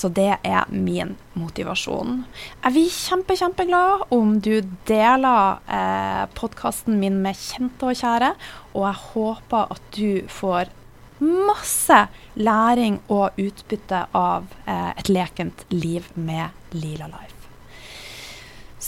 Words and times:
Så 0.00 0.08
det 0.16 0.30
er 0.46 0.68
min 0.72 1.16
motivasjon. 1.36 2.22
Jeg 2.64 2.72
blir 2.72 2.92
kjempe, 2.94 3.36
kjempeglad 3.36 4.06
om 4.16 4.38
du 4.40 4.62
deler 4.88 5.60
eh, 5.68 6.22
podkasten 6.38 6.96
min 7.02 7.18
med 7.20 7.36
kjente 7.36 7.90
og 7.90 7.98
kjære, 8.00 8.30
og 8.72 8.86
jeg 8.86 9.02
håper 9.10 9.74
at 9.76 9.90
du 9.98 10.30
får 10.32 10.72
masse 11.20 11.98
læring 12.40 12.96
og 13.12 13.36
utbytte 13.36 14.06
av 14.16 14.48
eh, 14.64 14.94
et 14.96 15.12
lekent 15.12 15.66
liv 15.74 16.08
med 16.16 16.48
Lila 16.72 17.10
Life. 17.12 17.39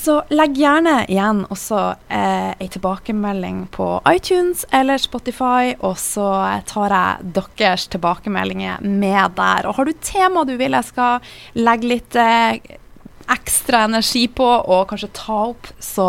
Så 0.03 0.17
legg 0.35 0.57
gjerne 0.59 1.05
igjen 1.07 1.45
også 1.53 1.79
eh, 2.11 2.51
ei 2.59 2.67
tilbakemelding 2.75 3.69
på 3.71 3.87
iTunes 4.11 4.65
eller 4.75 4.99
Spotify, 4.99 5.77
og 5.79 5.95
så 6.01 6.27
tar 6.67 6.95
jeg 6.97 7.31
deres 7.55 7.85
tilbakemeldinger 7.93 8.83
med 8.83 9.37
der. 9.39 9.69
Og 9.71 9.77
har 9.77 9.87
du 9.87 9.93
tema 10.03 10.43
du 10.49 10.57
vil 10.59 10.75
jeg 10.75 10.89
skal 10.89 11.23
legge 11.55 11.93
litt 11.93 12.19
eh, 12.19 12.59
ekstra 13.31 13.85
energi 13.87 14.25
på, 14.27 14.49
og 14.75 14.89
kanskje 14.91 15.13
ta 15.21 15.39
opp, 15.53 15.71
så 15.79 16.09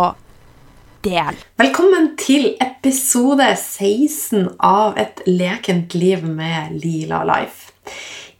del. 1.06 1.38
Velkommen 1.62 2.16
til 2.17 2.56
episode 2.63 3.51
16 3.53 4.56
av 4.57 4.97
Et 4.97 5.22
lekent 5.29 5.94
liv 5.94 6.25
med 6.25 6.79
Lila 6.81 7.22
Life. 7.29 7.69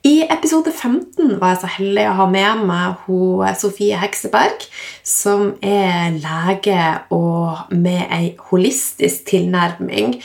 I 0.04 0.26
episode 0.28 0.68
15 0.68 1.38
var 1.40 1.54
jeg 1.54 1.60
så 1.62 1.68
heldig 1.78 2.04
å 2.10 2.16
ha 2.18 2.24
med 2.28 2.64
meg 2.68 3.06
hun, 3.06 3.46
Sofie 3.56 3.96
Hekseberg, 3.96 4.66
som 5.00 5.54
er 5.64 6.18
lege 6.18 6.80
og 7.16 7.72
med 7.72 8.12
ei 8.12 8.34
holistisk 8.50 9.24
tilnærming. 9.30 10.18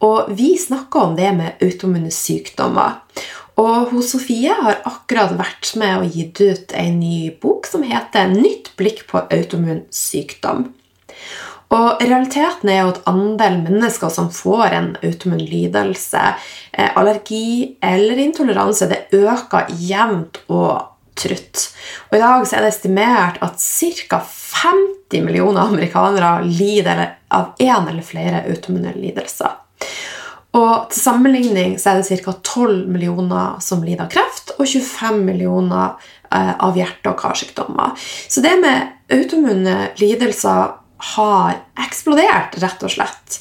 Og 0.00 0.30
vi 0.38 0.54
snakka 0.56 1.02
om 1.04 1.18
det 1.20 1.34
med 1.36 1.60
autoimmune 1.60 2.14
sykdommer. 2.16 2.96
Og 3.60 3.92
hun 3.92 4.04
Sofie 4.04 4.56
har 4.56 4.80
akkurat 4.88 5.36
vært 5.36 5.74
med 5.76 6.00
og 6.00 6.16
gitt 6.16 6.40
ut 6.40 6.72
ei 6.72 6.88
ny 6.96 7.28
bok 7.36 7.68
som 7.68 7.84
heter 7.84 8.32
'Nytt 8.32 8.72
blikk 8.80 9.04
på 9.12 9.20
autoimmun 9.20 9.84
sykdom'. 9.92 10.70
Og 11.74 12.02
realiteten 12.02 12.70
er 12.70 12.84
jo 12.84 12.92
at 12.92 13.00
andelen 13.10 13.64
mennesker 13.66 14.10
som 14.12 14.28
får 14.30 14.74
en 14.76 14.90
autoimmun 15.02 15.42
lidelse, 15.42 16.22
eh, 16.72 16.90
allergi 16.94 17.76
eller 17.82 18.20
intoleranse, 18.22 18.86
det 18.86 19.08
øker 19.12 19.66
jevnt 19.74 20.38
og 20.46 20.92
trutt. 21.16 21.70
Og 22.10 22.18
I 22.18 22.22
dag 22.22 22.46
er 22.46 22.62
det 22.62 22.72
estimert 22.74 23.38
at 23.42 23.58
ca. 23.58 24.20
50 24.56 25.24
millioner 25.24 25.66
amerikanere 25.66 26.44
lider 26.44 27.02
av 27.30 27.54
én 27.58 27.88
eller 27.88 28.02
flere 28.02 28.44
autoimmune 28.46 28.94
lidelser. 28.96 29.56
Og 30.56 30.88
Til 30.90 31.02
sammenligning 31.02 31.74
er 31.76 32.00
det 32.00 32.20
ca. 32.24 32.32
12 32.32 32.86
millioner 32.88 33.60
som 33.60 33.82
lider 33.84 34.06
av 34.06 34.12
kreft, 34.12 34.54
og 34.56 34.66
25 34.66 35.24
millioner 35.24 35.96
eh, 36.30 36.54
av 36.54 36.76
hjerte- 36.76 37.12
og 37.12 37.18
karsykdommer. 37.20 37.96
Så 38.28 38.40
det 38.40 38.56
med 38.62 38.92
autoimmune 39.12 39.90
lidelser 40.00 40.76
har 41.16 41.58
eksplodert, 41.86 42.56
rett 42.62 42.84
og 42.86 42.92
slett. 42.92 43.40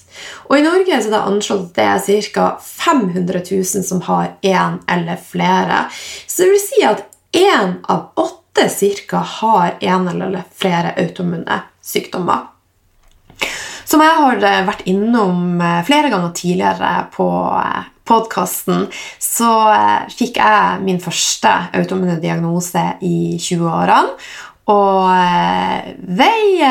Og 0.50 0.58
I 0.60 0.64
Norge 0.66 0.94
er 0.94 1.06
det 1.10 1.20
anslått 1.20 1.80
at 1.80 2.08
det 2.08 2.16
er 2.16 2.30
ca. 2.34 2.48
500 2.62 3.42
000 3.52 3.86
som 3.88 4.02
har 4.08 4.36
én 4.42 4.80
eller 4.92 5.20
flere. 5.20 5.86
Så 6.28 6.44
det 6.44 6.50
vil 6.54 6.64
si 6.64 6.84
at 6.86 7.06
én 7.36 7.80
av 7.92 8.12
åtte 8.16 8.70
cirka 8.70 9.18
har 9.18 9.78
én 9.82 10.10
eller 10.10 10.44
flere 10.56 10.94
autoimmune 10.98 11.62
sykdommer. 11.84 12.52
Som 13.86 14.02
jeg 14.02 14.18
har 14.18 14.42
eh, 14.42 14.64
vært 14.66 14.88
innom 14.90 15.62
eh, 15.62 15.84
flere 15.86 16.10
ganger 16.10 16.32
tidligere 16.38 16.94
på 17.14 17.28
eh, 17.60 17.84
podkasten, 18.06 18.88
så 19.22 19.52
fikk 20.14 20.38
jeg 20.38 20.82
min 20.86 21.00
første 21.02 21.52
autoimmune 21.74 22.20
diagnose 22.22 22.84
i 23.06 23.38
20-årene. 23.42 24.14
Og 24.70 25.10
vei 26.18 26.62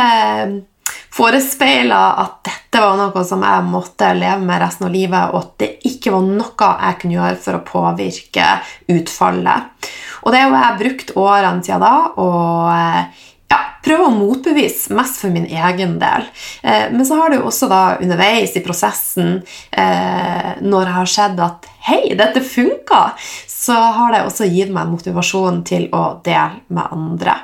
forespeila 1.15 2.01
at 2.23 2.41
dette 2.49 2.81
var 2.83 2.97
noe 2.99 3.25
som 3.27 3.45
jeg 3.47 3.67
måtte 3.69 4.11
leve 4.19 4.41
med 4.43 4.63
resten 4.63 4.89
av 4.89 4.95
livet, 4.95 5.31
og 5.31 5.39
at 5.41 5.53
det 5.63 5.71
ikke 5.91 6.15
var 6.15 6.25
noe 6.27 6.71
jeg 6.73 6.99
kunne 7.03 7.19
gjøre 7.19 7.43
for 7.45 7.59
å 7.59 7.67
påvirke 7.69 8.49
utfallet. 8.95 9.93
Og 10.25 10.35
det 10.35 10.43
har 10.43 10.57
jeg 10.57 10.81
brukt 10.83 11.15
årene 11.21 11.63
siden 11.63 11.85
da 11.85 11.95
og 12.19 13.23
ja, 13.53 13.61
prøve 13.85 14.09
å 14.09 14.15
motbevise, 14.15 14.95
mest 14.97 15.21
for 15.21 15.35
min 15.35 15.47
egen 15.47 15.99
del. 16.01 16.27
Eh, 16.65 16.89
men 16.91 17.05
så 17.07 17.21
har 17.21 17.31
det 17.31 17.39
jo 17.39 17.49
også 17.51 17.69
da 17.71 17.83
underveis 18.01 18.57
i 18.57 18.65
prosessen, 18.65 19.37
eh, 19.71 20.53
når 20.65 20.89
jeg 20.89 20.99
har 20.99 21.13
sett 21.15 21.43
at 21.47 21.69
hei, 21.91 22.03
dette 22.19 22.43
funka, 22.43 23.05
så 23.51 23.77
har 23.99 24.15
det 24.15 24.25
også 24.27 24.49
gitt 24.51 24.73
meg 24.75 24.91
motivasjon 24.91 25.63
til 25.69 25.91
å 25.95 26.07
dele 26.25 26.65
med 26.75 26.97
andre. 26.97 27.37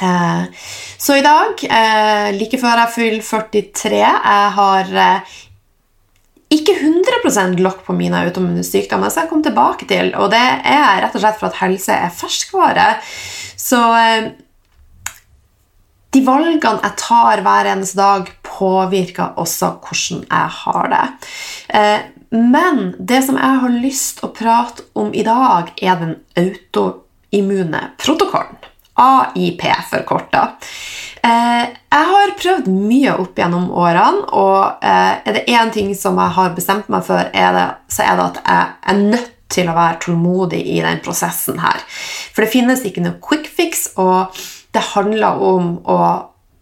Eh, 0.00 0.42
så 0.98 1.16
i 1.16 1.22
dag, 1.24 1.64
eh, 1.68 2.28
like 2.36 2.58
før 2.60 2.84
jeg 2.84 2.94
fyller 2.94 3.24
43 3.26 3.98
Jeg 4.00 4.52
har 4.56 4.92
eh, 5.06 5.34
ikke 6.52 6.76
100% 6.78 7.60
lokk 7.64 7.82
på 7.86 7.96
mine 7.96 8.22
autoimmune 8.24 8.64
sykdommer, 8.64 9.10
så 9.10 9.24
jeg 9.24 9.32
kom 9.32 9.42
tilbake 9.44 9.88
til. 9.88 10.12
Og 10.20 10.30
det 10.32 10.42
er 10.42 11.00
rett 11.00 11.16
og 11.16 11.24
slett 11.24 11.38
for 11.40 11.48
at 11.48 11.60
helse 11.62 11.96
er 11.96 12.12
ferskvare. 12.12 12.88
Så 13.56 13.80
de 16.12 16.20
valgene 16.26 16.60
jeg 16.60 16.98
tar 17.00 17.40
hver 17.40 17.70
eneste 17.72 17.96
dag, 17.96 18.28
påvirker 18.44 19.38
også 19.40 19.78
hvordan 19.80 20.26
jeg 20.28 20.52
har 20.58 20.92
det. 20.92 21.06
Men 22.36 22.82
det 23.00 23.22
som 23.24 23.40
jeg 23.40 23.62
har 23.64 23.80
lyst 23.86 24.18
til 24.18 24.28
å 24.28 24.34
prate 24.36 24.84
om 24.92 25.08
i 25.16 25.24
dag, 25.24 25.72
er 25.80 26.04
den 26.04 26.18
autoimmune 26.36 27.86
protokollen. 27.96 28.60
AIP 28.98 29.62
forkorta. 29.90 30.46
Eh, 31.22 31.66
jeg 31.92 32.08
har 32.12 32.34
prøvd 32.38 32.70
mye 32.72 33.12
opp 33.22 33.38
gjennom 33.38 33.68
årene, 33.78 34.24
og 34.34 34.82
eh, 34.82 35.20
er 35.22 35.36
det 35.36 35.44
én 35.52 35.70
ting 35.74 35.92
som 35.98 36.18
jeg 36.18 36.34
har 36.38 36.56
bestemt 36.56 36.90
meg 36.92 37.06
for, 37.06 37.30
er 37.30 37.54
det, 37.56 37.68
så 37.92 38.06
er 38.06 38.18
det 38.18 38.26
at 38.26 38.42
jeg 38.42 38.74
er 38.92 39.04
nødt 39.04 39.30
til 39.52 39.68
å 39.68 39.76
være 39.76 40.00
tålmodig 40.02 40.62
i 40.74 40.80
den 40.82 41.00
prosessen 41.04 41.60
her. 41.62 41.80
For 42.32 42.44
det 42.44 42.52
finnes 42.54 42.84
ikke 42.88 43.04
noe 43.04 43.20
quick 43.22 43.48
fix, 43.52 43.90
og 44.00 44.34
det 44.72 44.84
handler 44.94 45.42
om 45.44 45.74
å 45.84 45.98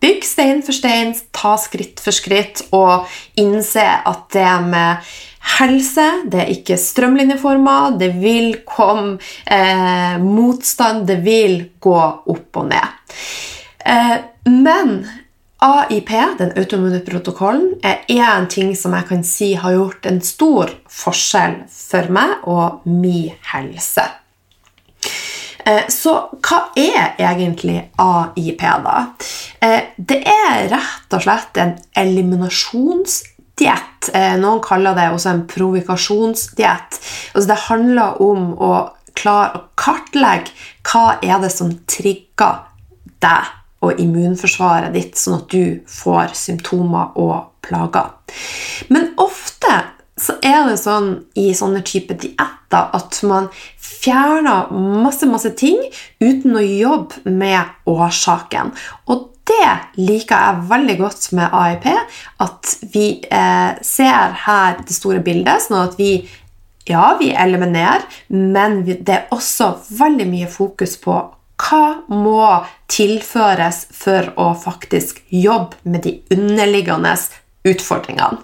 bygge 0.01 0.27
stein 0.27 0.63
for 0.65 0.77
stein, 0.77 1.15
ta 1.37 1.55
skritt 1.61 2.01
for 2.03 2.17
skritt 2.17 2.65
og 2.77 3.09
innse 3.41 3.85
at 3.85 4.27
det 4.35 4.49
med 4.67 5.13
helse. 5.41 6.07
Det 6.31 6.43
er 6.43 6.53
ikke 6.55 6.79
strømlinjeformer. 6.81 7.97
Det 8.01 8.11
vil 8.21 8.61
komme 8.69 9.19
eh, 9.45 10.21
motstand. 10.23 11.07
Det 11.09 11.21
vil 11.25 11.63
gå 11.81 11.99
opp 12.01 12.61
og 12.63 12.71
ned. 12.71 13.17
Eh, 13.87 14.17
men 14.51 15.03
AIP, 15.61 16.11
den 16.39 16.53
automune 16.57 17.01
protokollen, 17.05 17.75
er 17.85 18.07
én 18.09 18.49
ting 18.49 18.73
som 18.77 18.95
jeg 18.97 19.09
kan 19.11 19.25
si 19.25 19.53
har 19.61 19.77
gjort 19.77 20.07
en 20.09 20.23
stor 20.25 20.73
forskjell 20.89 21.61
for 21.69 22.09
meg 22.13 22.49
og 22.49 22.87
min 22.89 23.35
helse. 23.53 24.07
Eh, 25.65 25.85
så 25.93 26.15
hva 26.41 26.61
er 26.79 27.19
egentlig 27.21 27.77
AIP, 28.01 28.65
da? 28.87 28.97
Eh, 29.61 29.93
det 29.97 30.23
er 30.25 30.71
rett 30.73 31.17
og 31.17 31.27
slett 31.27 31.61
en 31.61 31.77
eliminasjonsdiett. 32.01 33.30
Eh, 33.61 34.37
noen 34.41 34.63
kaller 34.65 34.97
det 34.97 35.11
også 35.13 35.35
en 35.35 35.45
provokasjonsdiett. 35.51 36.99
Altså 37.35 37.47
det 37.51 37.61
handler 37.67 38.21
om 38.25 38.51
å 38.57 38.73
klare 39.19 39.59
å 39.59 39.65
kartlegge 39.81 40.55
hva 40.87 41.19
er 41.21 41.41
det 41.43 41.53
som 41.53 41.73
trigger 41.91 42.65
deg 43.21 43.57
og 43.85 44.01
immunforsvaret 44.01 44.93
ditt, 44.93 45.17
sånn 45.17 45.41
at 45.41 45.53
du 45.53 45.81
får 45.89 46.35
symptomer 46.37 47.17
og 47.21 47.51
plager. 47.65 48.13
Men 48.93 49.13
ofte 49.21 49.73
så 50.21 50.37
er 50.45 50.69
det 50.69 50.79
sånn 50.81 51.13
i 51.41 51.51
sånne 51.57 51.83
type 51.87 52.17
dietter 52.21 52.93
at 52.97 53.21
man 53.27 53.49
fjerner 53.81 54.71
masse, 54.73 55.27
masse 55.29 55.53
ting 55.59 55.81
uten 56.21 56.57
å 56.57 56.65
jobbe 56.65 57.33
med 57.33 57.89
årsaken. 57.91 58.75
Og 59.09 59.27
det 59.51 59.71
liker 59.99 60.45
jeg 60.45 60.69
veldig 60.71 60.97
godt 61.01 61.27
med 61.37 61.57
AIP. 61.57 61.89
At 62.45 62.77
vi 62.93 63.07
eh, 63.27 63.73
ser 63.83 64.37
her 64.45 64.79
det 64.85 64.95
store 64.95 65.25
bildet, 65.25 65.67
sånn 65.67 65.83
at 65.83 65.99
vi 66.01 66.13
ja, 66.91 67.13
vi 67.21 67.29
eliminerer, 67.37 68.03
men 68.35 68.81
det 68.89 69.13
er 69.15 69.35
også 69.35 69.75
veldig 69.95 70.27
mye 70.27 70.49
fokus 70.51 70.97
på 70.99 71.19
hva 71.61 71.85
må 72.09 72.47
tilføres 72.91 73.85
for 73.95 74.33
å 74.41 74.49
faktisk 74.59 75.21
jobbe 75.29 75.77
med 75.85 76.07
de 76.07 76.17
underliggende 76.35 77.13
utfordringene. 77.69 78.41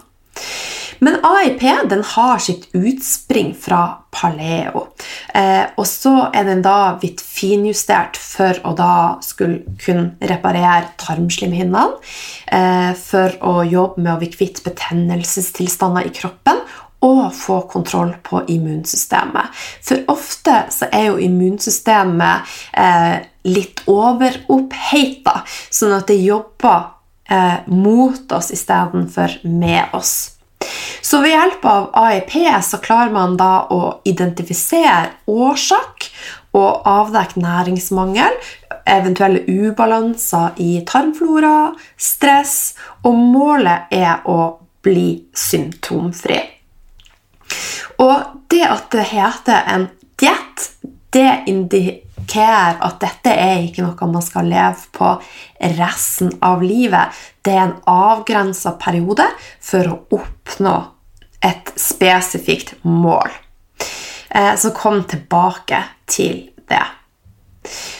Men 0.99 1.19
AIP 1.25 1.63
den 1.89 2.03
har 2.15 2.39
sitt 2.41 2.67
utspring 2.77 3.53
fra 3.57 3.81
paleo. 4.13 4.87
Eh, 5.33 5.65
og 5.77 5.85
så 5.87 6.15
er 6.33 6.47
den 6.47 6.63
da 6.65 6.95
blitt 6.99 7.21
finjustert 7.21 8.17
for 8.17 8.57
å 8.65 8.73
da 8.77 8.95
skulle 9.25 9.77
kunne 9.83 10.15
reparere 10.31 10.93
tarmslimhinnene. 11.01 12.01
Eh, 12.47 12.91
for 12.97 13.37
å 13.45 13.61
jobbe 13.67 14.01
med 14.01 14.15
å 14.15 14.19
bli 14.23 14.31
kvitt 14.33 14.63
betennelsestilstander 14.65 16.09
i 16.09 16.13
kroppen 16.15 16.65
og 17.05 17.33
få 17.35 17.61
kontroll 17.69 18.15
på 18.23 18.41
immunsystemet. 18.49 19.53
For 19.85 20.01
ofte 20.09 20.63
så 20.73 20.89
er 20.91 21.11
jo 21.11 21.19
immunsystemet 21.21 22.55
eh, 22.73 23.19
litt 23.47 23.83
overoppheita, 23.91 25.43
sånn 25.69 25.93
at 25.99 26.09
det 26.09 26.17
jobber 26.23 26.89
eh, 27.29 27.61
mot 27.69 28.33
oss 28.33 28.49
istedenfor 28.55 29.39
med 29.45 29.93
oss. 29.97 30.36
Så 31.01 31.21
ved 31.23 31.33
hjelp 31.33 31.65
av 31.65 31.89
AIP 31.97 32.35
så 32.63 32.79
klarer 32.83 33.13
man 33.13 33.37
da 33.39 33.67
å 33.73 33.99
identifisere 34.07 35.13
årsak 35.27 36.09
og 36.57 36.87
avdekke 36.89 37.41
næringsmangel, 37.43 38.37
eventuelle 38.87 39.43
ubalanser 39.45 40.57
i 40.63 40.79
tarmflora, 40.87 41.73
stress, 41.97 42.73
og 43.03 43.19
målet 43.19 43.91
er 43.93 44.23
å 44.25 44.57
bli 44.85 45.27
symptomfri. 45.35 46.39
Og 48.01 48.43
det 48.51 48.65
at 48.67 48.89
det 48.93 49.05
heter 49.11 49.71
en 49.75 49.87
diett, 50.19 50.67
det 51.13 51.31
indikerer 51.49 52.06
at 52.83 52.99
dette 53.01 53.31
er 53.31 53.63
ikke 53.65 53.85
noe 53.85 54.09
man 54.11 54.25
skal 54.25 54.49
leve 54.49 54.89
på 54.95 55.13
resten 55.77 56.33
av 56.41 56.63
livet. 56.65 57.13
Det 57.41 57.53
er 57.53 57.63
en 57.67 57.77
avgrensa 57.87 58.75
periode 58.81 59.25
for 59.63 59.87
å 59.91 59.99
oppnå 60.19 60.75
et 61.45 61.73
spesifikt 61.79 62.75
mål. 62.83 63.29
Eh, 64.29 64.55
så 64.55 64.73
kom 64.75 65.03
tilbake 65.07 65.83
til 66.09 66.49
det. 66.67 66.83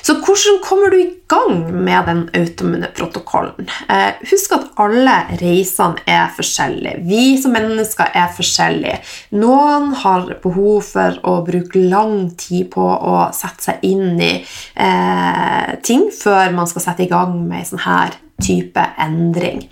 Så 0.02 0.18
hvordan 0.24 0.60
kommer 0.64 0.92
du 0.94 0.98
i 1.02 1.10
gang 1.30 1.66
med 1.74 2.08
den 2.08 2.22
autoimmune 2.38 2.90
protokollen? 2.96 3.70
Eh, 3.90 4.20
husk 4.30 4.54
at 4.56 4.70
alle 4.80 5.16
reisene 5.42 6.04
er 6.08 6.30
forskjellige. 6.36 7.02
Vi 7.08 7.24
som 7.42 7.56
mennesker 7.56 8.14
er 8.16 8.30
forskjellige. 8.38 9.02
Noen 9.36 9.92
har 10.04 10.30
behov 10.44 10.86
for 10.92 11.20
å 11.28 11.40
bruke 11.48 11.82
lang 11.82 12.30
tid 12.40 12.72
på 12.76 12.86
å 12.86 13.18
sette 13.36 13.70
seg 13.72 13.84
inn 13.88 14.22
i 14.22 14.34
eh, 14.40 15.76
ting 15.84 16.08
før 16.16 16.56
man 16.56 16.70
skal 16.72 16.88
sette 16.90 17.08
i 17.08 17.12
gang 17.12 17.36
med 17.44 17.64
en 17.64 17.70
sånn 17.74 17.86
her 17.88 18.18
type 18.44 18.84
endring. 19.02 19.64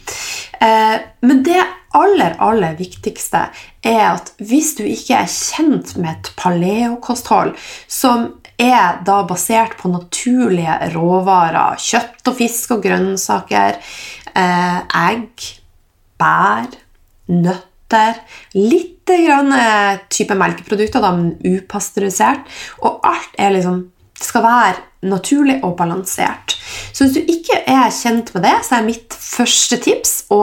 Eh, 0.59 0.97
men 1.21 1.43
det 1.45 1.61
aller, 1.95 2.35
aller 2.43 2.75
viktigste 2.79 3.45
er 3.85 4.01
at 4.09 4.33
hvis 4.43 4.73
du 4.79 4.83
ikke 4.87 5.21
er 5.21 5.31
kjent 5.31 5.95
med 5.99 6.11
et 6.15 6.31
paleokosthold 6.39 7.53
som 7.87 8.33
er 8.61 9.01
da 9.05 9.21
basert 9.27 9.77
på 9.79 9.91
naturlige 9.91 10.91
råvarer. 10.95 11.79
Kjøtt 11.81 12.31
og 12.31 12.37
fisk 12.39 12.75
og 12.77 12.83
grønnsaker, 12.85 13.79
eh, 14.35 14.79
egg, 15.09 15.49
bær, 16.19 16.69
nøtter. 17.31 18.21
Litt 18.55 18.93
grann 19.05 19.51
type 20.09 20.33
melkeprodukter, 20.33 21.03
da, 21.03 21.11
men 21.13 21.35
upasteurisert. 21.45 22.47
Og 22.81 23.03
alt 23.05 23.37
er 23.37 23.53
liksom 23.53 23.83
skal 24.21 24.43
være 24.43 25.09
naturlig 25.09 25.59
og 25.63 25.75
balansert. 25.77 26.55
Så 26.93 27.05
hvis 27.05 27.15
du 27.17 27.31
ikke 27.31 27.59
er 27.67 27.91
kjent 27.93 28.31
med 28.33 28.45
det, 28.47 28.55
så 28.65 28.77
er 28.77 28.87
mitt 28.87 29.15
første 29.19 29.79
tips 29.83 30.15
å 30.33 30.41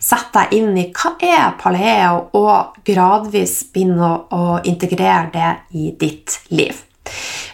sette 0.00 0.40
deg 0.40 0.56
inn 0.58 0.78
i 0.80 0.88
hva 0.94 1.14
er 1.22 1.56
paleo, 1.60 2.22
og 2.40 2.80
gradvis 2.86 3.60
begynne 3.72 4.12
å 4.34 4.60
integrere 4.64 5.28
det 5.34 5.50
i 5.76 5.92
ditt 6.00 6.40
liv. 6.50 6.89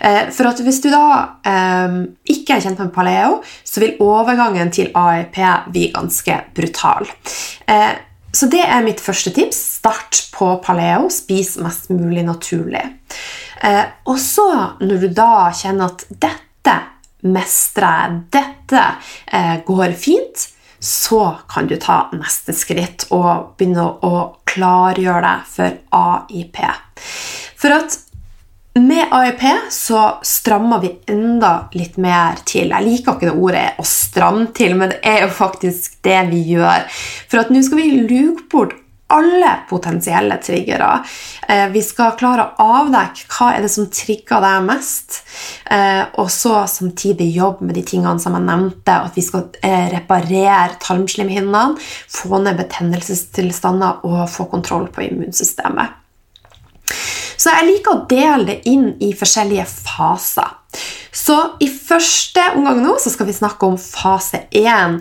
Eh, 0.01 0.29
for 0.35 0.51
at 0.51 0.61
Hvis 0.65 0.81
du 0.85 0.91
da 0.93 1.39
um, 1.87 2.01
ikke 2.29 2.57
er 2.57 2.65
kjent 2.65 2.81
med 2.83 2.93
paleo, 2.95 3.41
så 3.65 3.83
vil 3.83 3.97
overgangen 4.03 4.73
til 4.73 4.91
AIP 4.95 5.39
bli 5.73 5.91
ganske 5.95 6.41
brutal. 6.57 7.09
Uh, 7.69 7.95
så 8.37 8.49
det 8.53 8.65
er 8.65 8.85
mitt 8.85 9.01
første 9.01 9.33
tips. 9.33 9.61
Start 9.81 10.27
på 10.35 10.51
paleo. 10.65 11.09
Spis 11.13 11.57
mest 11.63 11.89
mulig 11.91 12.25
naturlig. 12.27 12.83
Og 14.05 14.19
så, 14.21 14.45
når 14.85 14.99
du 15.01 15.07
da 15.17 15.49
kjenner 15.57 15.89
at 15.89 16.05
dette 16.13 16.75
mestrer 17.25 18.03
jeg, 18.03 18.19
dette 18.37 19.63
går 19.65 19.95
fint, 19.97 20.45
så 20.85 21.39
kan 21.49 21.71
du 21.71 21.79
ta 21.81 22.11
neste 22.13 22.53
skritt 22.53 23.09
og 23.15 23.57
begynne 23.57 23.87
å 24.05 24.21
klargjøre 24.53 25.23
deg 25.25 25.49
for 25.55 25.79
AIP. 25.97 26.61
For 27.57 27.73
at 27.77 27.97
med 28.81 29.09
AIP 29.11 29.43
så 29.71 30.19
strammer 30.23 30.81
vi 30.81 30.93
enda 31.07 31.69
litt 31.73 31.97
mer 31.97 32.41
til. 32.45 32.73
Jeg 32.73 32.85
liker 32.85 33.17
ikke 33.17 33.31
det 33.31 33.37
ordet 33.37 33.67
'å 33.79 33.85
stramme 33.85 34.47
til', 34.53 34.77
men 34.77 34.91
det 34.91 35.01
er 35.03 35.21
jo 35.23 35.29
faktisk 35.29 36.03
det 36.03 36.31
vi 36.31 36.43
gjør. 36.55 36.85
For 37.29 37.39
at 37.39 37.51
nå 37.51 37.63
skal 37.63 37.79
vi 37.79 38.07
luke 38.09 38.49
bort 38.51 38.75
alle 39.07 39.51
potensielle 39.69 40.37
triggere. 40.37 41.05
Eh, 41.49 41.69
vi 41.69 41.83
skal 41.83 42.17
klare 42.19 42.43
å 42.59 42.67
avdekke 42.81 43.29
hva 43.31 43.53
er 43.55 43.63
det 43.63 43.71
som 43.71 43.87
trigger 43.87 44.43
deg 44.43 44.65
mest, 44.67 45.21
eh, 45.71 46.05
og 46.19 46.31
så 46.31 46.67
samtidig 46.67 47.35
jobbe 47.37 47.69
med 47.69 47.79
de 47.79 47.83
tingene 47.83 48.21
som 48.21 48.35
jeg 48.35 48.43
nevnte. 48.43 48.97
At 49.07 49.15
vi 49.15 49.23
skal 49.23 49.47
eh, 49.63 49.87
reparere 49.95 50.75
tarmslimhinnene, 50.83 51.79
få 52.09 52.43
ned 52.43 52.59
betennelsestilstander 52.59 54.03
og 54.05 54.27
få 54.33 54.51
kontroll 54.51 54.91
på 54.91 55.07
immunsystemet. 55.07 56.06
Så 57.37 57.53
jeg 57.53 57.69
liker 57.69 57.93
å 57.93 58.05
dele 58.11 58.47
det 58.49 58.59
inn 58.71 58.89
i 59.05 59.13
forskjellige 59.17 59.67
faser. 59.69 60.55
Så 61.17 61.37
i 61.65 61.69
første 61.71 62.43
omgang 62.57 62.83
nå 62.85 62.97
så 63.01 63.13
skal 63.13 63.29
vi 63.29 63.37
snakke 63.37 63.69
om 63.69 63.79
fase 63.81 64.45
1, 64.55 64.99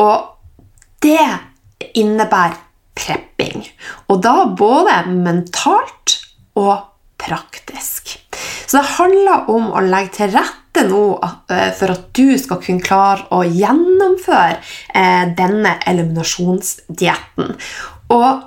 og 0.00 1.04
det 1.04 1.26
innebærer 1.98 2.56
prepping. 2.98 3.66
Og 4.10 4.22
da 4.24 4.48
både 4.58 5.02
mentalt 5.10 6.18
og 6.58 6.88
praktisk. 7.18 8.16
Så 8.68 8.80
det 8.80 8.96
handler 8.98 9.48
om 9.50 9.70
å 9.72 9.82
legge 9.84 10.18
til 10.18 10.34
rette 10.34 10.84
nå 10.88 11.02
eh, 11.50 11.70
for 11.74 11.94
at 11.94 12.10
du 12.16 12.36
skal 12.40 12.60
kunne 12.62 12.84
klare 12.84 13.26
å 13.34 13.42
gjennomføre 13.46 14.58
eh, 14.58 15.24
denne 15.38 15.78
eliminasjonsdietten. 15.88 17.54
Og 18.14 18.44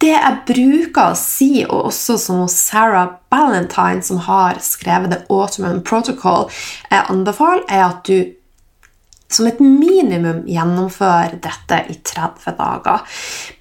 det 0.00 0.14
jeg 0.14 0.42
bruker 0.48 1.12
å 1.12 1.18
si, 1.18 1.64
og 1.66 1.90
også 1.90 2.16
som 2.20 2.44
Sarah 2.48 3.16
Ballantyne, 3.32 4.02
som 4.04 4.22
har 4.24 4.60
skrevet 4.64 5.12
The 5.12 5.22
Autumn 5.28 5.82
Protocol, 5.84 6.48
jeg 6.90 7.08
anbefaler, 7.12 7.66
er 7.68 7.86
at 7.90 8.06
du 8.08 8.36
som 9.30 9.46
et 9.46 9.60
minimum 9.62 10.42
gjennomfører 10.50 11.36
dette 11.42 11.76
i 11.92 11.94
30 12.02 12.56
dager. 12.58 13.04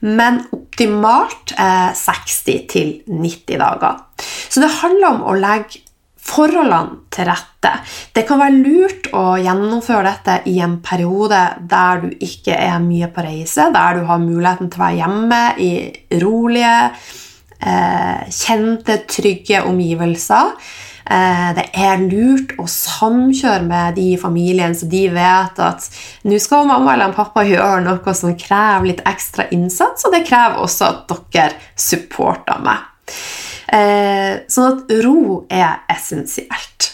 Men 0.01 0.41
optimalt 0.55 1.53
eh, 1.53 1.91
60 1.93 3.05
90 3.05 3.62
dager. 3.62 4.00
Så 4.50 4.63
det 4.63 4.72
handler 4.79 5.13
om 5.13 5.22
å 5.29 5.38
legge 5.38 5.84
forholdene 6.20 7.06
til 7.14 7.28
rette. 7.30 7.72
Det 8.16 8.26
kan 8.28 8.42
være 8.42 8.60
lurt 8.60 9.10
å 9.16 9.24
gjennomføre 9.42 10.12
dette 10.12 10.36
i 10.52 10.60
en 10.64 10.78
periode 10.84 11.40
der 11.72 12.04
du 12.04 12.12
ikke 12.26 12.56
er 12.56 12.78
mye 12.84 13.10
på 13.14 13.24
reise, 13.26 13.70
der 13.74 14.00
du 14.00 14.06
har 14.10 14.22
muligheten 14.24 14.70
til 14.70 14.82
å 14.82 14.86
være 14.86 15.00
hjemme 15.00 15.42
i 15.64 15.72
rolige, 16.22 16.76
eh, 17.60 18.30
kjente, 18.30 19.02
trygge 19.08 19.64
omgivelser. 19.66 20.54
Eh, 21.10 21.54
det 21.58 21.66
er 21.74 22.04
lurt 22.06 22.54
å 22.62 22.68
samkjøre 22.70 23.66
med 23.66 23.96
de 23.98 24.12
i 24.14 24.20
familien, 24.22 24.76
så 24.78 24.86
de 24.90 25.08
vet 25.10 25.60
at 25.66 25.90
nå 26.24 26.38
skal 26.38 26.68
mamma 26.70 26.94
eller 26.94 27.16
pappa 27.16 27.42
gjøre 27.48 27.82
noe 27.88 28.14
som 28.14 28.36
krever 28.38 28.92
litt 28.92 29.02
ekstra 29.10 29.48
innsats, 29.56 30.06
og 30.06 30.14
det 30.14 30.28
krever 30.28 30.62
også 30.62 30.92
at 30.92 31.16
dere 31.34 31.58
supporter 31.76 32.62
meg. 32.62 32.86
Eh, 33.70 34.42
sånn 34.50 34.72
at 34.72 34.94
ro 35.06 35.44
er 35.52 35.84
essensielt. 35.92 36.90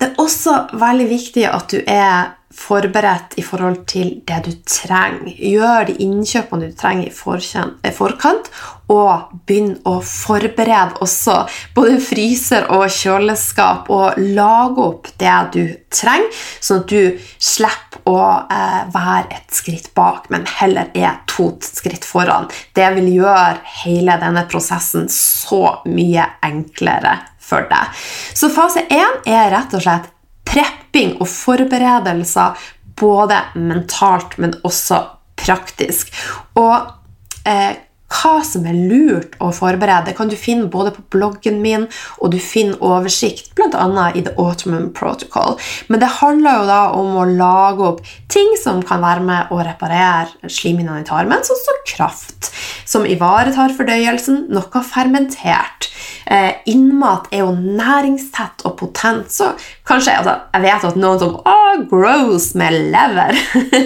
Det 0.00 0.10
er 0.10 0.20
også 0.20 0.56
veldig 0.80 1.08
viktig 1.08 1.46
at 1.48 1.72
du 1.72 1.80
er 1.84 2.34
forberedt 2.60 3.38
i 3.40 3.44
forhold 3.44 3.84
til 3.90 4.12
det 4.28 4.40
du 4.46 4.50
trenger. 4.68 5.32
Gjør 5.32 5.88
de 5.88 5.96
innkjøpene 6.04 6.70
du 6.70 6.76
trenger 6.76 7.08
i 7.08 7.94
forkant, 7.94 8.50
og 8.90 9.30
begynn 9.46 9.76
å 9.86 10.00
forberede 10.02 10.98
også 11.04 11.36
både 11.76 12.00
fryser 12.02 12.66
og 12.74 12.88
kjøleskap, 12.90 13.90
og 13.92 14.18
lage 14.18 14.86
opp 14.86 15.10
det 15.22 15.36
du 15.54 15.62
trenger, 15.94 16.42
sånn 16.60 16.82
at 16.82 16.90
du 16.90 17.30
slipper 17.38 18.04
å 18.10 18.20
eh, 18.50 18.82
være 18.90 19.36
et 19.36 19.54
skritt 19.54 19.90
bak, 19.94 20.28
men 20.32 20.46
heller 20.58 20.90
er 20.96 21.20
to 21.30 21.50
skritt 21.64 22.06
foran. 22.06 22.48
Det 22.74 22.88
vil 22.96 23.12
gjøre 23.20 23.60
hele 23.84 24.18
denne 24.20 24.46
prosessen 24.50 25.08
så 25.12 25.80
mye 25.86 26.26
enklere 26.46 27.18
for 27.50 27.66
deg. 27.70 28.00
Så 28.34 28.50
fase 28.54 28.86
én 28.90 29.20
er 29.28 29.50
rett 29.54 29.74
og 29.76 29.84
slett 29.84 30.10
prepping 30.50 31.16
og 31.20 31.28
forberedelser 31.30 32.70
både 33.00 33.38
mentalt, 33.56 34.36
men 34.38 34.56
også 34.66 35.04
praktisk. 35.40 36.12
Og 36.60 36.90
eh, 37.48 37.78
hva 38.10 38.40
som 38.42 38.64
er 38.66 38.74
lurt 38.74 39.36
å 39.38 39.52
forberede, 39.54 40.12
kan 40.18 40.30
du 40.30 40.34
finne 40.38 40.66
både 40.70 40.92
på 40.96 41.04
bloggen 41.14 41.60
min, 41.62 41.86
og 42.18 42.32
du 42.34 42.38
finner 42.42 42.80
oversikt 42.82 43.52
bl.a. 43.54 44.08
i 44.18 44.24
The 44.26 44.34
Autumn 44.34 44.90
Protocol. 44.96 45.56
Men 45.88 46.02
det 46.02 46.10
handler 46.18 46.58
jo 46.58 46.68
da 46.70 46.80
om 46.98 47.14
å 47.22 47.28
lage 47.28 47.86
opp 47.92 48.02
ting 48.32 48.50
som 48.60 48.82
kan 48.86 49.04
være 49.04 49.24
med 49.28 49.54
å 49.54 49.60
reparere 49.62 50.50
slimhinnene 50.50 51.04
i 51.04 51.08
tarmen, 51.08 51.46
sånn 51.46 51.62
som 51.62 51.80
kraft, 51.86 52.50
som 52.88 53.06
ivaretar 53.06 53.76
fordøyelsen, 53.78 54.48
noe 54.50 54.84
fermentert. 54.90 55.92
Eh, 56.30 56.50
innmat 56.70 57.28
er 57.34 57.44
jo 57.44 57.52
næringstett 57.54 58.64
og 58.68 58.76
potent, 58.78 59.30
så 59.32 59.52
kanskje 59.88 60.16
altså, 60.20 60.36
Jeg 60.54 60.62
vet 60.66 60.84
at 60.90 60.98
noen 61.00 61.22
som 61.22 61.38
Å, 61.40 61.56
gross 61.90 62.52
med 62.58 62.76
lever! 62.92 63.38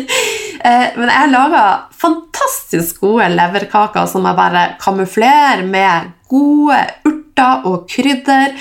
eh, 0.66 0.88
men 0.98 1.12
jeg 1.12 1.32
lager 1.32 1.86
fantastisk 2.04 3.00
gode 3.04 3.30
leverkaker 3.34 4.10
som 4.10 4.26
jeg 4.28 4.38
bare 4.38 4.66
kamuflerer 4.82 5.64
med 5.68 6.12
gode 6.30 6.82
urter 7.08 7.66
og 7.70 7.88
krydder 7.90 8.54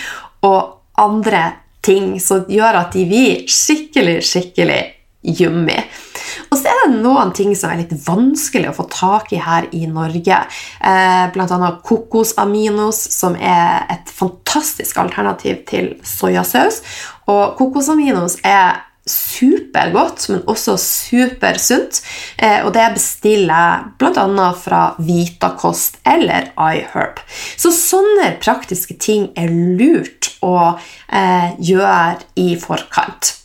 og 0.44 0.80
andre 1.00 1.46
ting 1.84 2.16
som 2.24 2.46
gjør 2.50 2.80
at 2.86 2.96
de 2.96 3.06
blir 3.10 3.48
skikkelig, 3.52 4.22
skikkelig 4.24 4.82
yummy. 5.40 5.80
Og 6.54 6.60
så 6.62 6.70
er 6.70 6.84
det 6.86 7.02
noen 7.02 7.32
ting 7.34 7.56
som 7.58 7.72
er 7.74 7.80
litt 7.82 7.96
vanskelig 8.06 8.70
å 8.70 8.76
få 8.78 8.86
tak 8.94 9.32
i 9.34 9.42
her 9.42 9.66
i 9.74 9.88
Norge. 9.90 10.44
Eh, 10.86 11.26
Bl.a. 11.34 11.70
kokosamino's, 11.82 13.00
som 13.10 13.34
er 13.34 13.88
et 13.90 14.14
fantastisk 14.14 15.02
alternativ 15.02 15.64
til 15.72 15.96
soyasaus. 16.06 16.84
Og 17.26 17.58
kokosamino's 17.58 18.38
er 18.46 18.84
supergodt, 19.10 20.30
men 20.30 20.46
også 20.48 20.78
supersunt. 20.78 22.04
Eh, 22.38 22.62
og 22.62 22.70
det 22.78 22.86
bestiller 23.00 23.50
jeg 23.58 23.92
bl.a. 24.00 24.50
fra 24.54 24.84
Vitakost 25.02 25.98
eller 26.06 26.54
iHerb. 26.54 27.24
Så 27.58 27.74
sånne 27.74 28.36
praktiske 28.46 29.02
ting 29.02 29.32
er 29.34 29.50
lurt 29.50 30.36
å 30.46 30.76
eh, 31.10 31.56
gjøre 31.58 32.22
i 32.38 32.54
forkant. 32.62 33.40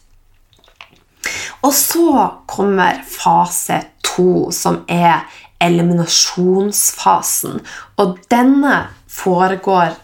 Og 1.62 1.72
så 1.74 2.10
kommer 2.46 3.02
fase 3.08 3.80
to, 4.04 4.50
som 4.54 4.82
er 4.88 5.24
eliminasjonsfasen. 5.62 7.60
Og 7.98 8.18
denne 8.30 8.76
foregår 9.10 9.96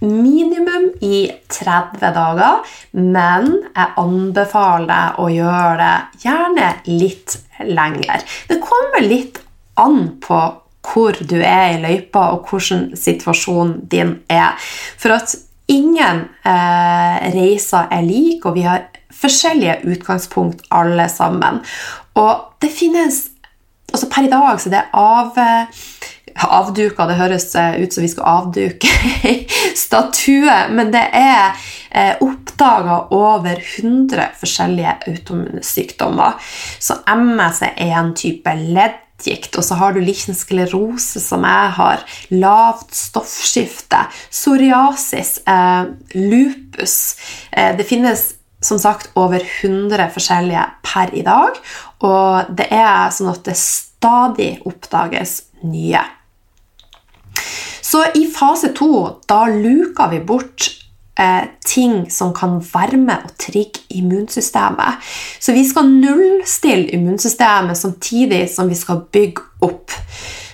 minimum 0.00 0.90
i 1.02 1.26
30 1.50 2.12
dager, 2.14 2.62
men 2.92 3.50
jeg 3.74 3.94
anbefaler 3.98 4.86
deg 4.90 5.18
å 5.18 5.26
gjøre 5.32 5.74
det 5.80 6.22
gjerne 6.24 6.70
litt 6.86 7.36
lenger. 7.66 8.22
Det 8.48 8.60
kommer 8.62 9.02
litt 9.02 9.42
an 9.78 10.18
på 10.22 10.40
hvor 10.88 11.18
du 11.20 11.36
er 11.42 11.74
i 11.74 11.80
løypa, 11.82 12.30
og 12.32 12.48
hvordan 12.48 12.92
situasjonen 12.96 13.74
din 13.90 14.14
er. 14.32 14.54
For 14.98 15.18
at 15.18 15.34
ingen 15.68 16.24
eh, 16.48 17.26
reiser 17.34 17.90
er 17.92 18.06
like, 18.06 18.46
og 18.48 18.56
vi 18.56 18.64
har 18.64 18.86
forskjellige 19.18 19.80
utgangspunkt 19.90 20.64
alle 20.74 21.08
sammen. 21.12 21.62
Og 22.18 22.60
det 22.62 22.70
finnes 22.74 23.26
altså 23.88 24.08
Per 24.12 24.26
i 24.26 24.30
dag 24.30 24.60
så 24.60 24.70
det 24.72 24.82
er 24.82 24.88
av, 25.00 25.38
avduka 26.58 27.06
Det 27.08 27.16
høres 27.18 27.48
ut 27.56 27.94
som 27.94 28.04
vi 28.04 28.10
skal 28.12 28.28
avduke 28.30 28.90
statue, 29.86 30.58
men 30.74 30.92
det 30.94 31.02
er 31.16 31.56
eh, 31.90 32.14
oppdaga 32.22 33.00
over 33.16 33.58
100 33.58 34.28
forskjellige 34.38 34.94
autoimmunsykdommer. 35.08 36.38
Så 36.78 37.00
MS 37.08 37.62
er 37.70 37.96
en 37.98 38.14
type 38.18 38.54
leddgikt, 38.60 39.56
og 39.58 39.66
så 39.66 39.80
har 39.80 39.96
du 39.96 40.02
liten 40.04 40.36
sklerose, 40.36 41.22
som 41.24 41.46
jeg 41.48 41.74
har, 41.80 42.04
lavt 42.30 42.94
stoffskifte, 42.94 44.04
psoriasis, 44.30 45.38
eh, 45.48 45.90
lupus 46.14 46.98
eh, 47.50 47.74
Det 47.78 47.88
finnes 47.88 48.28
som 48.60 48.78
sagt 48.80 49.12
over 49.18 49.42
100 49.62 50.10
forskjellige 50.14 50.64
per 50.82 51.14
i 51.14 51.24
dag. 51.26 51.58
Og 52.06 52.54
det 52.58 52.68
er 52.74 53.12
sånn 53.14 53.30
at 53.32 53.44
det 53.46 53.56
stadig 53.58 54.50
oppdages 54.68 55.40
nye. 55.66 56.02
Så 57.88 58.02
i 58.18 58.26
fase 58.28 58.74
to 58.76 58.90
da 59.30 59.46
luker 59.48 60.10
vi 60.12 60.20
bort 60.20 60.68
eh, 61.18 61.46
ting 61.64 62.02
som 62.12 62.34
kan 62.36 62.58
varme 62.72 63.16
og 63.24 63.32
trigge 63.40 63.86
immunsystemet. 63.96 65.00
Så 65.40 65.54
vi 65.56 65.64
skal 65.68 65.88
nullstille 65.88 66.90
immunsystemet 66.98 67.78
samtidig 67.78 68.44
som 68.52 68.68
vi 68.68 68.76
skal 68.76 69.06
bygge 69.12 69.64
opp. 69.64 69.94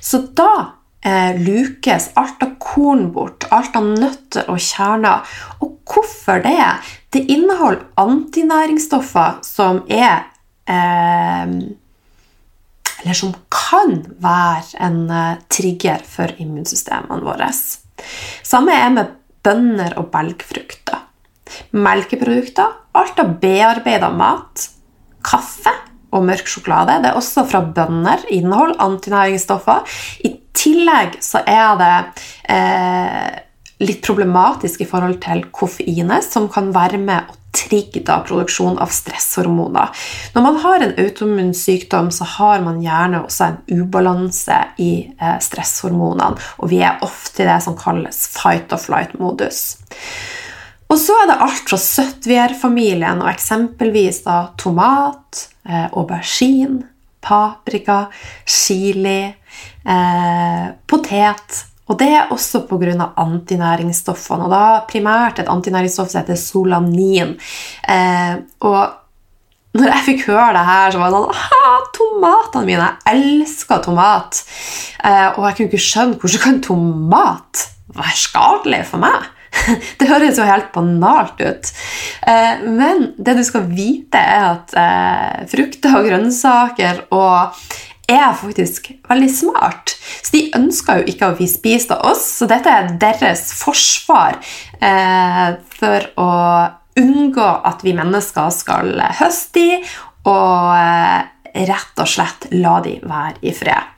Så 0.04 0.22
da 0.36 0.83
eh, 1.04 1.36
lukes 1.40 2.10
alt 2.18 2.42
av 2.42 2.56
korn 2.62 3.08
bort, 3.14 3.46
alt 3.54 3.76
av 3.76 3.86
nøtter 3.86 4.50
og 4.52 4.60
kjerner. 4.62 5.24
Og 5.60 5.78
hvorfor 5.88 6.42
det? 6.44 6.58
Det 7.14 7.24
inneholder 7.30 7.86
antinæringsstoffer 8.00 9.40
som 9.46 9.84
er 9.88 10.26
eh, 10.66 11.56
Eller 13.04 13.16
som 13.18 13.34
kan 13.52 13.98
være 14.22 14.78
en 14.80 15.10
eh, 15.12 15.40
trigger 15.52 16.04
for 16.08 16.32
immunsystemene 16.40 17.24
våre. 17.24 17.50
Samme 18.42 18.72
er 18.72 18.94
med 18.94 19.10
bønner 19.44 19.98
og 20.00 20.08
belgfrukter. 20.12 21.02
Melkeprodukter, 21.76 22.70
alt 22.96 23.18
av 23.20 23.34
bearbeida 23.42 24.08
mat, 24.08 24.70
kaffe 25.24 25.74
og 26.14 26.24
mørk 26.24 26.48
sjokolade. 26.48 26.96
Det 27.02 27.10
er 27.10 27.18
også 27.18 27.44
fra 27.50 27.60
bønner. 27.76 28.24
innhold 28.30 28.76
antinæringsstoffer. 28.80 29.84
I 30.24 30.32
tillegg 30.56 31.18
så 31.24 31.42
er 31.46 31.78
det 31.80 31.94
eh, 32.54 33.30
litt 33.84 34.02
problematisk 34.04 34.84
i 34.84 34.88
forhold 34.88 35.18
til 35.24 35.46
koffeinet, 35.54 36.26
som 36.26 36.48
kan 36.52 36.70
være 36.74 37.00
med 37.02 37.30
å 37.30 37.38
trigge 37.54 38.02
da 38.06 38.18
produksjon 38.26 38.78
av 38.82 38.90
stresshormoner. 38.94 39.90
Når 40.34 40.44
man 40.46 40.56
har 40.64 40.82
en 40.82 40.94
autoimmun 40.98 41.52
sykdom, 41.54 42.10
så 42.14 42.26
har 42.36 42.64
man 42.64 42.80
gjerne 42.82 43.22
også 43.24 43.46
en 43.46 43.82
ubalanse 43.82 44.60
i 44.82 44.92
eh, 45.14 45.36
stresshormonene, 45.42 46.34
og 46.58 46.72
vi 46.72 46.82
er 46.82 47.02
ofte 47.06 47.44
i 47.44 47.48
det 47.48 47.60
som 47.64 47.78
kalles 47.78 48.24
fight 48.34 48.74
or 48.74 48.82
flight-modus. 48.82 49.62
Og 50.90 50.98
så 51.00 51.14
er 51.22 51.30
det 51.30 51.40
alt 51.46 51.70
fra 51.70 51.78
søttvierfamilien 51.80 53.22
og 53.22 53.30
eksempelvis 53.30 54.20
da 54.26 54.40
tomat, 54.60 55.46
eh, 55.66 55.86
aubergine, 55.92 56.84
paprika, 57.24 58.04
chili, 58.46 59.32
eh, 59.84 60.66
potet 60.90 61.62
og 61.84 61.98
det 62.00 62.08
er 62.16 62.30
også 62.32 62.62
pga. 62.64 63.10
antinæringsstoffene. 63.20 64.46
Og 64.46 64.52
da 64.52 64.84
primært 64.88 65.42
et 65.42 65.50
antinæringsstoff 65.52 66.10
som 66.10 66.22
heter 66.22 66.38
solanin. 66.40 67.34
Eh, 67.88 68.36
og 68.64 68.94
når 69.74 69.90
jeg 69.90 70.06
fikk 70.06 70.26
høre 70.30 70.54
det 70.54 70.64
her, 70.64 70.94
så 70.94 71.02
var 71.02 71.12
det 71.12 71.20
sånn 71.20 71.86
Tomatene 71.94 72.66
mine! 72.66 72.88
Jeg 73.04 73.22
elsker 73.26 73.84
tomat. 73.84 74.40
Eh, 75.04 75.28
og 75.36 75.44
jeg 75.48 75.56
kunne 75.56 75.70
ikke 75.70 75.86
skjønne 75.90 76.18
hvordan 76.18 76.44
kan 76.46 76.60
tomat 76.64 77.64
være 77.94 78.18
skadelig 78.18 78.84
for 78.88 79.04
meg? 79.04 79.30
Det 80.00 80.08
høres 80.10 80.38
jo 80.40 80.46
helt 80.48 80.72
banalt 80.74 81.38
ut. 81.38 81.68
Eh, 82.26 82.64
men 82.64 83.10
det 83.18 83.36
du 83.38 83.44
skal 83.46 83.68
vite, 83.70 84.18
er 84.18 84.46
at 84.48 84.74
eh, 84.78 85.44
frukter 85.52 85.98
og 86.00 86.08
grønnsaker 86.08 87.04
og 87.14 87.60
er 88.10 88.36
faktisk 88.36 88.90
veldig 89.08 89.30
smart. 89.32 89.94
Så 90.22 90.34
de 90.36 90.42
ønsker 90.56 91.00
jo 91.00 91.12
ikke 91.12 91.30
å 91.30 91.36
bli 91.38 91.48
spist 91.50 91.92
av 91.94 92.04
oss, 92.10 92.24
så 92.40 92.48
dette 92.50 92.70
er 92.70 92.94
deres 93.00 93.46
forsvar 93.58 94.38
eh, 94.80 95.56
for 95.78 96.08
å 96.20 96.30
unngå 97.00 97.48
at 97.66 97.82
vi 97.82 97.94
mennesker 97.96 98.52
skal 98.54 98.92
høste 99.18 99.58
de, 99.58 99.80
og 100.30 100.76
eh, 100.78 101.64
rett 101.68 102.00
og 102.02 102.10
slett 102.10 102.48
la 102.54 102.78
de 102.84 102.98
være 103.02 103.42
i 103.46 103.54
fred. 103.54 103.90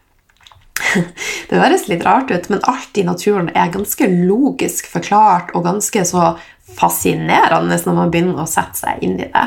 Det 1.49 1.61
høres 1.61 1.87
litt 1.89 2.05
rart 2.05 2.31
ut, 2.31 2.51
men 2.53 2.65
alt 2.69 2.99
i 2.99 3.07
naturen 3.07 3.49
er 3.55 3.73
ganske 3.73 4.09
logisk 4.13 4.91
forklart 4.93 5.55
og 5.57 5.65
ganske 5.67 6.05
så 6.09 6.35
fascinerende 6.77 7.79
når 7.87 7.97
man 7.97 8.13
begynner 8.13 8.43
å 8.43 8.51
sette 8.51 8.83
seg 8.83 9.05
inn 9.07 9.17
i 9.21 9.29
det. 9.31 9.47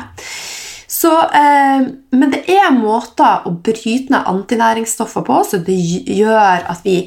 Så, 0.89 1.11
eh, 1.21 1.85
men 2.17 2.31
det 2.33 2.43
er 2.49 2.73
måter 2.73 3.45
å 3.45 3.53
bryte 3.53 4.09
ned 4.09 4.25
antinæringsstoffer 4.25 5.25
på 5.27 5.41
så 5.45 5.61
det 5.61 5.77
gjør 5.77 6.65
at 6.71 6.81
vi 6.83 6.97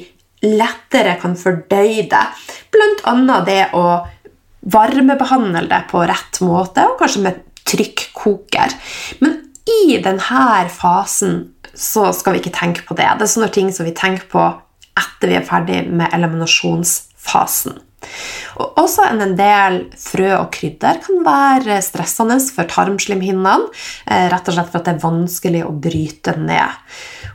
lettere 0.43 1.17
kan 1.19 1.35
fordøye 1.39 2.05
det. 2.11 2.23
Blant 2.71 3.03
annet 3.11 3.47
det 3.47 3.61
å 3.75 3.85
varmebehandle 4.73 5.65
det 5.67 5.81
på 5.91 6.03
rett 6.07 6.39
måte, 6.43 6.85
og 6.87 6.99
kanskje 7.01 7.25
med 7.25 7.41
trykkoker. 7.67 8.75
Men 9.19 9.39
i 9.67 9.97
denne 10.03 10.69
fasen 10.71 11.41
så 11.73 12.11
skal 12.15 12.35
vi 12.35 12.43
ikke 12.43 12.55
tenke 12.55 12.85
på 12.87 12.95
det. 12.95 13.07
Det 13.17 13.27
er 13.27 13.33
sånne 13.33 13.51
ting 13.51 13.71
som 13.73 13.87
vi 13.87 13.95
tenker 13.97 14.27
på 14.31 14.43
etter 14.99 15.31
vi 15.31 15.39
er 15.39 15.47
ferdig 15.47 15.83
med 15.89 16.13
eliminasjonsfasen. 17.23 17.81
Og 18.59 18.79
også 18.81 19.05
en 19.07 19.35
del 19.37 19.77
frø 19.97 20.33
og 20.35 20.49
krydder 20.51 20.99
kan 21.05 21.21
være 21.23 21.79
stressende 21.81 22.35
for 22.51 22.67
tarmslimhinnene. 22.67 23.69
Eh, 24.05 24.27
rett 24.29 24.49
og 24.49 24.57
slett 24.57 24.71
for 24.71 24.81
at 24.81 24.89
det 24.89 24.95
er 24.97 25.05
vanskelig 25.05 25.63
å 25.63 25.71
bryte 25.71 26.35
ned. 26.37 26.83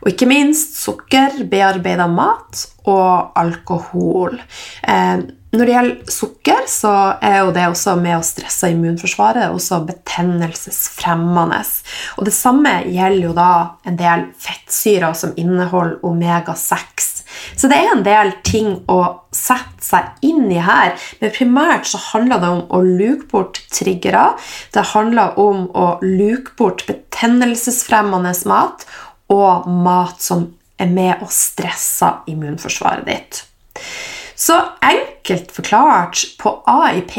Og 0.02 0.12
ikke 0.12 0.28
minst 0.28 0.76
sukker, 0.78 1.40
bearbeida 1.48 2.06
mat 2.06 2.66
og 2.84 3.32
alkohol. 3.40 4.36
Eh, 4.84 5.24
når 5.48 5.64
det 5.64 5.72
gjelder 5.72 6.12
sukker, 6.12 6.66
så 6.68 6.92
er 7.24 7.38
jo 7.40 7.52
det 7.56 7.64
også 7.70 7.94
med 7.96 8.18
å 8.18 8.24
stresse 8.26 8.68
immunforsvaret 8.68 9.48
også 9.48 9.80
betennelsesfremmende. 9.88 11.62
Og 12.20 12.28
det 12.28 12.34
samme 12.36 12.74
gjelder 12.84 13.30
jo 13.30 13.32
da 13.32 13.52
en 13.88 13.96
del 13.96 14.26
fettsyrer 14.36 15.16
som 15.16 15.32
inneholder 15.40 16.04
omega-6. 16.04 17.17
Så 17.56 17.70
det 17.70 17.78
er 17.78 17.92
en 17.92 18.04
del 18.06 18.32
ting 18.46 18.70
å 18.90 19.00
sette 19.34 19.84
seg 19.84 20.26
inn 20.26 20.46
i 20.52 20.60
her, 20.62 20.94
men 21.20 21.34
primært 21.34 21.88
så 21.90 22.00
handler 22.10 22.42
det 22.42 22.52
om 22.52 22.62
å 22.74 22.82
luke 22.84 23.28
bort 23.30 23.60
triggere. 23.74 24.30
Det 24.74 24.90
handler 24.94 25.38
om 25.40 25.66
å 25.76 25.88
luke 26.04 26.56
bort 26.58 26.86
betennelsesfremmende 26.88 28.34
mat 28.48 28.86
og 29.32 29.68
mat 29.68 30.22
som 30.24 30.48
er 30.78 30.90
med 30.92 31.24
å 31.24 31.28
stresse 31.32 32.10
immunforsvaret 32.30 33.06
ditt. 33.08 33.42
Så 34.38 34.54
enkelt 34.86 35.50
forklart, 35.50 36.20
på 36.38 36.52
AIP 36.70 37.16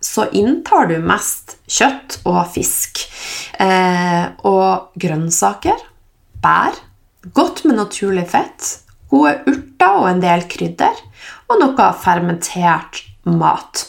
så 0.00 0.28
inntar 0.30 0.86
du 0.86 1.00
mest 1.02 1.56
kjøtt 1.66 2.20
og 2.30 2.44
fisk. 2.54 3.02
Eh, 3.58 4.30
og 4.46 4.94
grønnsaker, 5.02 5.82
bær, 6.40 6.78
godt 7.34 7.64
med 7.66 7.80
naturlig 7.80 8.28
fett, 8.30 8.70
gode 9.10 9.36
urter 9.50 10.00
og 10.00 10.08
en 10.10 10.22
del 10.22 10.46
krydder, 10.50 10.98
og 11.50 11.62
noe 11.62 11.92
fermentert 12.00 13.04
mat. 13.28 13.84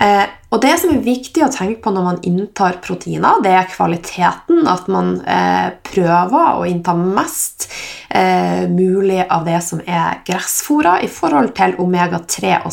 Eh, 0.00 0.24
og 0.52 0.60
det 0.60 0.72
som 0.80 0.92
er 0.92 1.04
viktig 1.04 1.44
å 1.44 1.50
tenke 1.52 1.80
på 1.84 1.92
når 1.94 2.04
man 2.06 2.20
inntar 2.28 2.78
proteiner, 2.84 3.40
det 3.44 3.52
er 3.56 3.70
kvaliteten. 3.70 4.64
At 4.68 4.88
man 4.92 5.14
eh, 5.24 5.68
prøver 5.86 6.58
å 6.58 6.66
innta 6.68 6.94
mest 6.98 7.68
eh, 8.08 8.64
mulig 8.68 9.22
av 9.24 9.46
det 9.48 9.60
som 9.64 9.82
er 9.86 10.22
gressfora 10.26 10.98
i 11.04 11.10
forhold 11.12 11.54
til 11.56 11.76
omega-3 11.82 12.58
og 12.62 12.72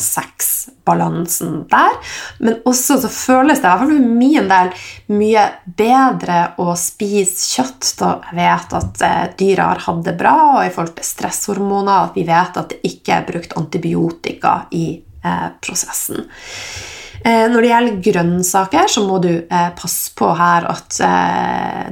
6-balansen 0.90 1.66
der. 1.68 1.96
Men 2.38 2.60
også 2.64 3.00
så 3.00 3.08
føles 3.08 3.60
det, 3.60 3.72
for 3.78 3.90
min 3.90 4.48
del, 4.50 4.72
mye 5.08 5.46
bedre 5.64 6.54
å 6.58 6.74
spise 6.78 7.56
kjøtt 7.56 7.94
da 8.00 8.14
jeg 8.30 8.38
vet 8.38 8.78
at 8.78 9.02
eh, 9.06 9.26
dyra 9.38 9.70
har 9.72 9.84
hatt 9.86 10.04
det 10.06 10.16
bra, 10.18 10.36
og 10.56 10.64
i 10.64 10.72
forhold 10.72 10.96
til 10.96 11.10
stresshormoner, 11.10 12.08
at 12.08 12.16
vi 12.16 12.26
vet 12.28 12.56
at 12.56 12.72
det 12.72 12.80
ikke 12.86 13.18
er 13.18 13.28
brukt 13.28 13.56
antibiotika 13.58 14.64
i 14.72 14.86
eh, 14.98 15.46
prosessen. 15.60 16.26
Eh, 17.20 17.46
når 17.52 17.60
det 17.60 17.70
gjelder 17.70 18.02
grønnsaker, 18.06 18.88
så 18.88 19.04
må 19.04 19.20
du 19.20 19.30
eh, 19.30 19.70
passe 19.76 20.14
på 20.16 20.30
her 20.38 20.68
at 20.70 21.00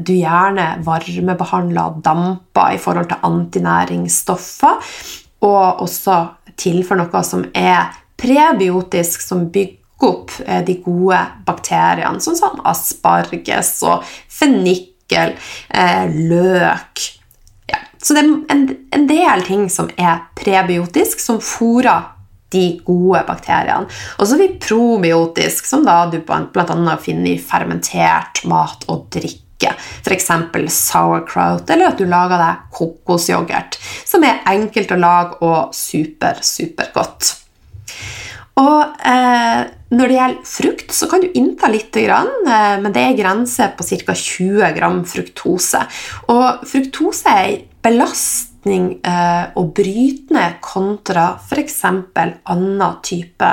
du 0.04 0.14
gjerne 0.14 0.78
varmebehandler 0.86 1.98
damper 2.04 2.74
i 2.74 2.80
forhold 2.80 3.10
til 3.10 3.24
antinæringsstoffer, 3.28 4.92
og 5.44 5.82
også 5.84 6.16
tilfører 6.58 7.04
noe 7.04 7.22
som 7.26 7.44
er 7.54 7.92
prebiotisk, 8.18 9.22
som 9.24 9.46
bygger 9.52 9.76
opp 10.08 10.30
de 10.66 10.76
gode 10.84 11.18
bakteriene, 11.46 12.20
sånn 12.22 12.36
som 12.38 12.60
asparges 12.70 13.72
og 13.86 14.04
fennikel, 14.30 15.34
løk 16.14 17.08
ja. 17.68 17.80
Så 18.02 18.14
det 18.14 18.22
er 18.22 18.30
en, 18.54 18.62
en 18.94 19.08
del 19.08 19.42
ting 19.46 19.66
som 19.72 19.90
er 20.00 20.22
prebiotisk, 20.38 21.20
som 21.20 21.40
fôrer 21.44 22.14
de 22.54 22.78
gode 22.86 23.20
bakteriene. 23.28 23.88
Og 24.16 24.24
så 24.24 24.36
har 24.36 24.40
vi 24.40 24.60
probiotisk, 24.62 25.66
som 25.68 25.84
da 25.84 26.06
du 26.08 26.20
bl.a. 26.24 26.96
finner 27.02 27.34
i 27.34 27.42
fermentert 27.42 28.44
mat 28.48 28.88
og 28.88 29.08
drikke. 29.12 29.74
F.eks. 30.06 30.30
sauerkraut, 30.70 31.68
eller 31.74 31.90
at 31.90 31.98
du 31.98 32.06
lager 32.08 32.38
deg 32.40 32.68
kokosyoghurt, 32.78 33.76
som 34.06 34.24
er 34.24 34.44
enkelt 34.48 34.94
å 34.94 35.00
lage 35.02 35.40
og 35.44 35.74
super, 35.76 36.38
supergodt. 36.46 37.34
Og 38.58 39.06
eh, 39.06 39.60
når 39.94 40.10
det 40.10 40.18
gjelder 40.18 40.50
frukt, 40.50 40.92
så 40.92 41.08
kan 41.10 41.22
du 41.22 41.30
innta 41.38 41.70
litt, 41.70 41.94
eh, 41.96 42.76
men 42.82 42.92
det 42.94 43.04
er 43.04 43.18
grense 43.18 43.70
på 43.78 43.86
ca. 43.86 44.14
20 44.18 44.76
gram 44.76 45.00
fruktose. 45.08 45.84
Og 46.34 46.68
fruktose 46.68 47.32
er 47.32 47.50
en 47.52 47.66
belastning 47.88 48.88
eh, 49.06 49.44
å 49.54 49.62
bryte 49.72 50.34
ned 50.34 50.58
kontra 50.64 51.28
f.eks. 51.38 51.76
annen 51.86 52.98
type 53.06 53.52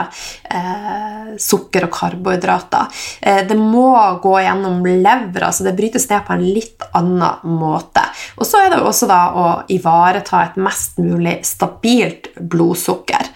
eh, 0.49 1.35
sukker 1.37 1.85
og 1.87 1.93
karbohydrater. 1.93 2.89
Eh, 3.21 3.43
det 3.47 3.57
må 3.59 3.93
gå 4.23 4.33
gjennom 4.41 4.81
levra, 4.89 5.51
så 5.53 5.67
det 5.67 5.75
brytes 5.77 6.09
ned 6.09 6.25
på 6.25 6.35
en 6.35 6.47
litt 6.49 6.89
annen 6.97 7.55
måte. 7.61 8.03
Og 8.39 8.49
så 8.49 8.65
er 8.65 8.73
det 8.73 8.81
også 8.81 9.07
da 9.11 9.21
å 9.37 9.47
ivareta 9.71 10.41
et 10.49 10.59
mest 10.59 10.97
mulig 10.97 11.37
stabilt 11.45 12.33
blodsukker. 12.41 13.31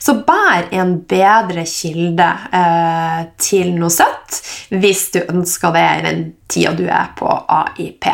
Så 0.00 0.16
bær 0.26 0.70
en 0.72 0.96
bedre 1.08 1.66
kilde 1.68 2.28
eh, 2.56 3.22
til 3.40 3.74
noe 3.76 3.92
søtt 3.92 4.40
hvis 4.72 5.08
du 5.14 5.20
ønsker 5.26 5.74
det 5.76 5.86
i 5.86 6.02
den 6.06 6.26
tida 6.50 6.72
du 6.78 6.86
er 6.88 7.12
på 7.18 7.28
AIP. 7.28 8.08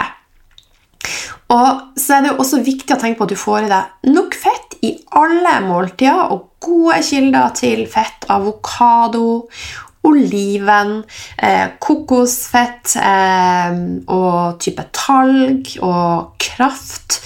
Og 1.55 1.99
så 2.01 2.17
er 2.17 2.25
det 2.25 2.33
jo 2.33 2.41
også 2.43 2.63
viktig 2.67 2.97
å 2.97 2.99
tenke 2.99 3.21
på 3.21 3.27
at 3.29 3.35
du 3.35 3.39
får 3.39 3.67
i 3.67 3.71
deg 3.71 4.11
nok 4.11 4.35
fett 4.35 4.79
i 4.87 4.97
alle 5.15 5.61
måltider, 5.63 6.33
og 6.35 6.57
gode 6.63 6.99
kilder 7.07 7.53
til 7.55 7.85
fett. 7.91 8.27
Avokado, 8.35 9.47
oliven, 10.07 11.05
eh, 11.39 11.69
kokosfett 11.83 12.97
eh, 12.99 13.79
og 14.11 14.59
type 14.63 14.89
talg 14.95 15.71
og 15.83 16.35
kraft. 16.43 17.21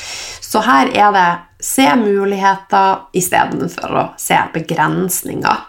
Så 0.44 0.62
her 0.66 0.92
er 0.92 1.16
det 1.16 1.28
se 1.64 1.86
muligheter 2.00 3.06
istedenfor 3.16 3.96
å 3.96 4.04
se 4.20 4.38
begrensninger. 4.54 5.64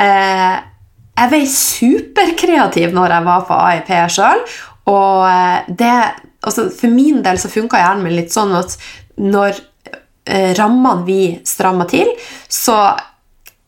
Eh, 0.00 0.54
jeg 1.14 1.30
ble 1.30 1.42
superkreativ 1.50 2.94
når 2.96 3.16
jeg 3.16 3.26
var 3.28 3.44
på 3.48 3.58
AIP 3.68 3.92
sjøl, 4.12 4.44
og 4.90 5.26
eh, 5.30 5.68
det 5.68 5.96
altså 6.44 6.66
For 6.76 6.92
min 6.92 7.22
del 7.24 7.38
så 7.40 7.48
funka 7.48 7.78
hjernen 7.80 8.04
min 8.04 8.18
litt 8.18 8.34
sånn 8.34 8.50
at 8.52 8.74
når 9.16 9.56
eh, 10.28 10.50
rammene 10.58 11.06
vi 11.06 11.20
strammer 11.48 11.88
til, 11.88 12.10
så 12.52 12.76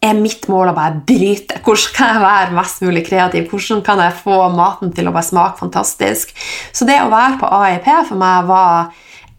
er 0.04 0.18
mitt 0.18 0.44
mål 0.52 0.70
å 0.70 0.76
bare 0.76 1.00
bryte. 1.08 1.62
Hvordan 1.64 1.94
kan 1.96 2.12
jeg 2.12 2.24
være 2.26 2.56
mest 2.58 2.82
mulig 2.84 3.02
kreativ? 3.06 3.46
Hvordan 3.48 3.80
kan 3.86 4.02
jeg 4.04 4.18
få 4.20 4.42
maten 4.52 4.92
til 4.92 5.08
å 5.08 5.14
bare 5.14 5.28
smake 5.30 5.60
fantastisk? 5.62 6.34
Så 6.76 6.84
det 6.88 6.98
å 7.00 7.08
være 7.12 7.40
på 7.40 7.50
AIP 7.62 7.88
for 8.10 8.20
meg 8.20 8.50
var 8.50 8.92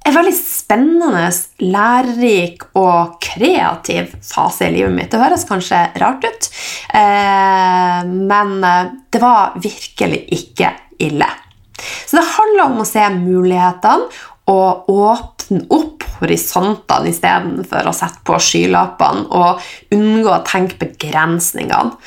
en 0.08 0.16
veldig 0.16 0.36
spennende, 0.36 1.26
lærerik 1.64 2.64
og 2.80 3.18
kreativ 3.24 4.14
fase 4.24 4.70
i 4.70 4.76
livet 4.78 4.96
mitt. 4.96 5.12
Det 5.12 5.20
høres 5.20 5.46
kanskje 5.50 5.82
rart 6.00 6.24
ut, 6.24 6.50
eh, 6.96 8.08
men 8.08 8.56
eh, 8.64 8.94
det 9.12 9.22
var 9.24 9.58
virkelig 9.64 10.24
ikke 10.38 10.72
ille. 11.04 11.30
Så 11.78 12.18
det 12.18 12.28
handler 12.38 12.64
om 12.70 12.82
å 12.82 12.88
se 12.88 13.04
mulighetene 13.14 14.08
og 14.48 14.88
åpne 14.90 15.66
opp 15.76 16.06
horisontene 16.18 17.12
istedenfor 17.12 17.90
å 17.90 17.96
sette 17.96 18.24
på 18.26 18.40
skylappene 18.42 19.28
og 19.36 19.66
unngå 19.94 20.32
å 20.32 20.44
tenke 20.48 20.80
begrensningene. 20.88 21.98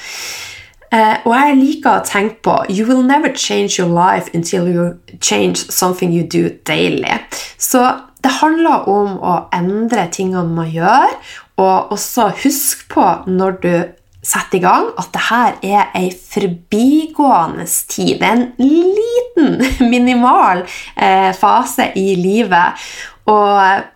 Uh, 0.90 1.22
og 1.22 1.34
jeg 1.36 1.58
liker 1.60 2.00
å 2.00 2.06
tenke 2.06 2.40
på 2.42 2.54
You 2.66 2.82
will 2.88 3.04
never 3.06 3.30
change 3.30 3.78
your 3.78 3.90
life 3.90 4.26
until 4.34 4.66
you 4.66 4.86
change 5.22 5.70
something 5.70 6.10
you 6.10 6.24
do 6.26 6.48
daily. 6.66 7.20
Så 7.58 7.84
det 8.24 8.32
handler 8.40 8.88
om 8.90 9.14
å 9.22 9.36
endre 9.54 10.08
tingene 10.12 10.50
man 10.50 10.68
gjør, 10.72 11.14
og 11.60 11.94
også 11.94 12.30
husk 12.42 12.88
på 12.90 13.06
når 13.30 13.56
du 13.62 13.72
setter 14.22 14.58
i 14.58 14.64
gang, 14.64 14.90
at 15.00 15.08
det 15.14 15.22
her 15.30 15.56
er 15.64 15.94
ei 15.96 16.10
forbigående 16.12 17.64
tid. 17.88 18.18
Det 18.20 18.28
er 18.28 18.34
en 18.34 18.50
liten, 18.58 19.62
minimal 19.94 20.66
eh, 20.96 21.30
fase 21.38 21.90
i 21.96 22.14
livet. 22.18 22.90
Og 23.30 23.86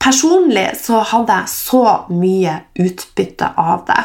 Personlig 0.00 0.70
så 0.80 1.02
hadde 1.04 1.34
jeg 1.42 1.52
så 1.52 1.82
mye 2.08 2.54
utbytte 2.80 3.50
av 3.60 3.82
det. 3.88 4.00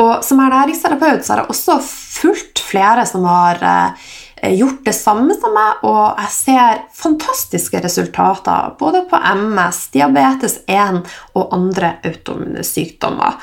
Og 0.00 0.24
som 0.24 0.40
ernæringsterapeut 0.40 1.26
så 1.26 1.34
har 1.34 1.42
jeg 1.42 1.52
også 1.52 1.76
fulgt 1.84 2.62
flere 2.64 3.04
som 3.08 3.26
har 3.28 3.60
eh, 3.66 4.54
gjort 4.56 4.80
det 4.86 4.94
samme 4.96 5.36
som 5.36 5.52
meg, 5.52 5.84
og 5.84 6.22
jeg 6.22 6.32
ser 6.32 6.80
fantastiske 6.96 7.82
resultater 7.84 8.72
både 8.80 9.04
på 9.10 9.20
MS, 9.20 9.82
diabetes 9.92 10.58
1 10.72 11.02
og 11.36 11.52
andre 11.56 11.98
autoimmune 12.08 12.64
sykdommer. 12.64 13.36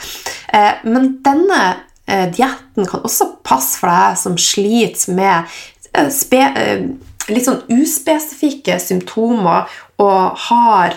Eh, 0.49 0.81
men 0.89 1.19
denne 1.25 1.61
eh, 2.07 2.25
dietten 2.33 2.89
kan 2.89 3.05
også 3.05 3.35
passe 3.45 3.77
for 3.77 3.93
deg 3.93 4.17
som 4.23 4.41
sliter 4.41 5.13
med 5.13 5.53
litt 7.29 7.45
sånn 7.45 7.61
uspesifikke 7.69 8.79
symptomer 8.81 9.69
og 10.01 10.39
har 10.49 10.95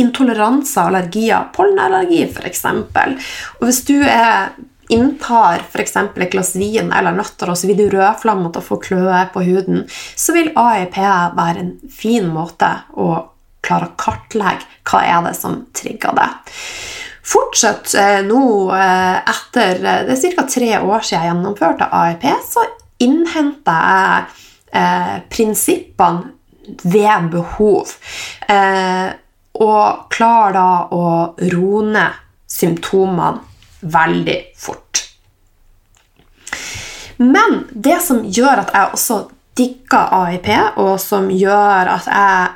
intoleranser, 0.00 0.88
allergier, 0.88 1.50
pollenallergi 1.54 2.24
f.eks. 2.26 2.64
Og 3.60 3.66
hvis 3.68 3.82
du 3.88 3.96
er, 4.02 4.54
inntar 4.92 5.62
f.eks. 5.64 5.96
et 5.96 6.32
glass 6.32 6.54
vin 6.58 6.90
eller 6.92 7.14
nøtter, 7.16 7.50
og 7.50 7.58
så 7.58 7.70
vil 7.70 7.78
du 7.84 7.86
rødflammet 7.94 8.58
og 8.58 8.66
få 8.66 8.80
kløe 8.82 9.22
på 9.34 9.44
huden, 9.46 9.84
så 9.90 10.34
vil 10.36 10.52
AIP 10.58 10.98
være 10.98 11.62
en 11.62 11.72
fin 11.92 12.28
måte 12.32 12.70
å 12.98 13.08
klare 13.64 13.88
å 13.88 13.96
kartlegge 13.96 14.68
hva 14.84 15.00
er 15.08 15.24
det 15.24 15.34
som 15.38 15.62
trigger 15.72 16.16
det. 16.18 16.28
Fortsatt 17.24 17.94
eh, 17.96 18.20
nå, 18.26 18.44
eh, 18.76 19.16
etter 19.32 19.78
eh, 19.80 20.02
det 20.04 20.18
er 20.18 20.34
ca. 20.36 20.44
tre 20.44 20.70
år 20.76 21.06
siden 21.06 21.22
jeg 21.22 21.30
gjennomførte 21.30 21.88
AIP, 22.02 22.26
så 22.50 22.66
innhenter 23.04 23.86
jeg 23.88 24.40
prinsippene 25.30 26.34
ved 26.82 27.28
behov. 27.30 27.92
Eh, 28.48 29.12
og 29.62 30.08
klarer 30.12 30.56
da 30.56 30.68
å 30.94 31.06
roe 31.54 31.82
ned 31.86 32.20
symptomene 32.50 33.40
veldig 33.94 34.38
fort. 34.58 35.02
Men 37.16 37.64
det 37.70 38.00
som 38.02 38.24
gjør 38.26 38.64
at 38.64 38.74
jeg 38.74 38.90
også 38.96 39.18
digger 39.54 40.10
AIP, 40.18 40.48
og 40.82 40.96
som 41.02 41.30
gjør 41.30 41.92
at 41.94 42.06
jeg 42.10 42.48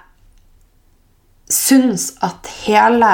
syns 1.55 2.11
at 2.25 2.49
hele 2.65 3.13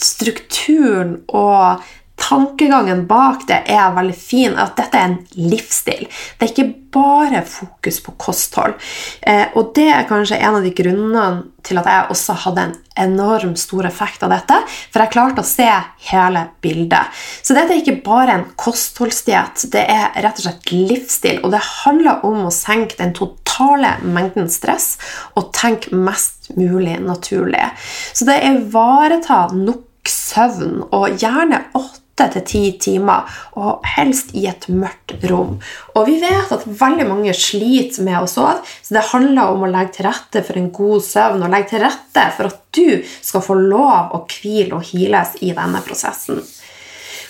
strukturen 0.00 1.18
og 1.28 1.84
tankegangen 2.18 3.06
bak 3.08 3.46
det 3.48 3.62
er 3.70 3.94
veldig 3.96 4.16
fin. 4.16 4.56
At 4.58 4.76
dette 4.78 4.98
er 4.98 5.10
en 5.10 5.18
livsstil. 5.36 6.06
Det 6.08 6.46
er 6.46 6.52
ikke 6.52 6.74
bare 6.94 7.44
fokus 7.46 8.00
på 8.04 8.14
kosthold. 8.20 8.74
Eh, 9.20 9.46
og 9.58 9.72
det 9.76 9.88
er 9.92 10.08
kanskje 10.08 10.40
en 10.40 10.58
av 10.58 10.64
de 10.64 10.72
grunnene 10.76 11.28
til 11.66 11.80
at 11.80 11.88
jeg 11.90 12.12
også 12.14 12.36
hadde 12.44 12.64
en 12.64 12.76
enorm 12.98 13.54
stor 13.60 13.86
effekt 13.88 14.24
av 14.24 14.32
dette. 14.32 14.56
For 14.92 15.04
jeg 15.04 15.14
klarte 15.14 15.44
å 15.44 15.48
se 15.48 15.68
hele 16.10 16.46
bildet. 16.64 17.20
Så 17.42 17.56
dette 17.56 17.74
er 17.74 17.82
ikke 17.82 18.00
bare 18.06 18.38
en 18.38 18.46
kostholdsdiett. 18.60 19.68
Det 19.72 19.84
er 19.84 20.16
rett 20.16 20.40
og 20.40 20.46
slett 20.46 20.72
livsstil. 20.72 21.42
Og 21.44 21.52
det 21.54 21.62
handler 21.84 22.24
om 22.28 22.48
å 22.48 22.54
senke 22.54 22.98
den 23.00 23.14
totale 23.16 23.96
mengden 24.04 24.50
stress 24.52 24.96
og 25.36 25.52
tenke 25.56 25.94
mest 25.94 26.52
mulig 26.56 26.96
naturlig. 27.04 27.68
Så 28.16 28.26
det 28.28 28.40
er 28.40 28.58
ivareta 28.58 29.46
nok 29.54 29.84
søvn, 30.08 30.82
og 30.88 31.20
gjerne 31.20 31.66
åtte 31.76 32.07
åtte 32.18 32.38
til 32.38 32.44
ti 32.48 32.62
timer, 32.80 33.26
og 33.58 33.84
helst 33.96 34.34
i 34.36 34.46
et 34.50 34.68
mørkt 34.68 35.14
rom. 35.30 35.58
Og 35.94 36.06
vi 36.08 36.18
vet 36.22 36.52
at 36.54 36.66
veldig 36.66 37.06
mange 37.08 37.34
sliter 37.36 38.04
med 38.06 38.20
å 38.22 38.28
sove, 38.30 38.58
så 38.82 38.98
det 38.98 39.08
handler 39.12 39.54
om 39.54 39.64
å 39.64 39.70
legge 39.70 39.98
til 39.98 40.08
rette 40.08 40.44
for 40.46 40.58
en 40.58 40.70
god 40.74 41.04
søvn 41.04 41.44
og 41.44 41.52
legge 41.52 41.74
til 41.74 41.84
rette 41.84 42.28
for 42.36 42.50
at 42.50 42.62
du 42.74 43.02
skal 43.06 43.44
få 43.44 43.58
lov 43.58 44.14
å 44.14 44.24
hvile 44.28 44.78
og 44.78 44.86
hiles 44.90 45.38
i 45.42 45.54
denne 45.56 45.82
prosessen. 45.86 46.42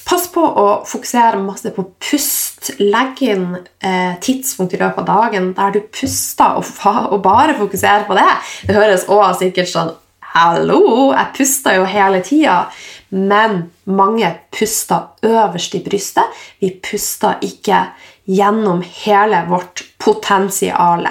Pass 0.09 0.25
på 0.33 0.41
å 0.41 0.69
fokusere 0.89 1.37
masse 1.43 1.69
på 1.77 1.83
pust. 2.01 2.71
Legg 2.81 3.21
inn 3.27 3.51
eh, 3.55 4.15
tidspunkt 4.25 4.73
i 4.73 4.81
løpet 4.81 5.03
av 5.05 5.09
dagen 5.09 5.51
der 5.57 5.75
du 5.75 5.83
puster, 5.85 6.57
og, 6.57 6.65
og 7.13 7.21
bare 7.25 7.57
fokusere 7.59 8.07
på 8.09 8.17
det. 8.17 8.31
Det 8.65 8.77
høres 8.79 9.05
også 9.05 9.43
sikkert 9.45 9.69
sånn 9.69 9.93
Hallo! 10.39 11.11
Jeg 11.11 11.33
puster 11.35 11.81
jo 11.81 11.87
hele 11.89 12.21
tida. 12.23 12.69
Men 13.11 13.73
mange 13.91 14.29
puster 14.55 15.17
øverst 15.27 15.75
i 15.75 15.81
brystet. 15.83 16.37
Vi 16.61 16.71
puster 16.85 17.41
ikke 17.43 17.81
gjennom 18.29 18.85
hele 19.01 19.41
vårt 19.49 19.83
potensial. 19.99 21.09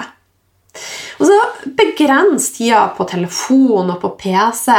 Og 1.18 1.26
så 1.28 1.36
begrens 1.76 2.54
tida 2.56 2.86
på 2.96 3.04
telefon 3.10 3.92
og 3.92 4.00
på 4.00 4.14
PC, 4.22 4.70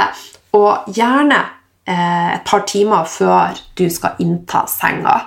og 0.57 0.89
gjerne 0.97 1.39
eh, 1.85 2.33
et 2.39 2.49
par 2.49 2.65
timer 2.65 3.05
før 3.05 3.59
du 3.77 3.85
skal 3.93 4.17
innta 4.23 4.63
senga. 4.71 5.19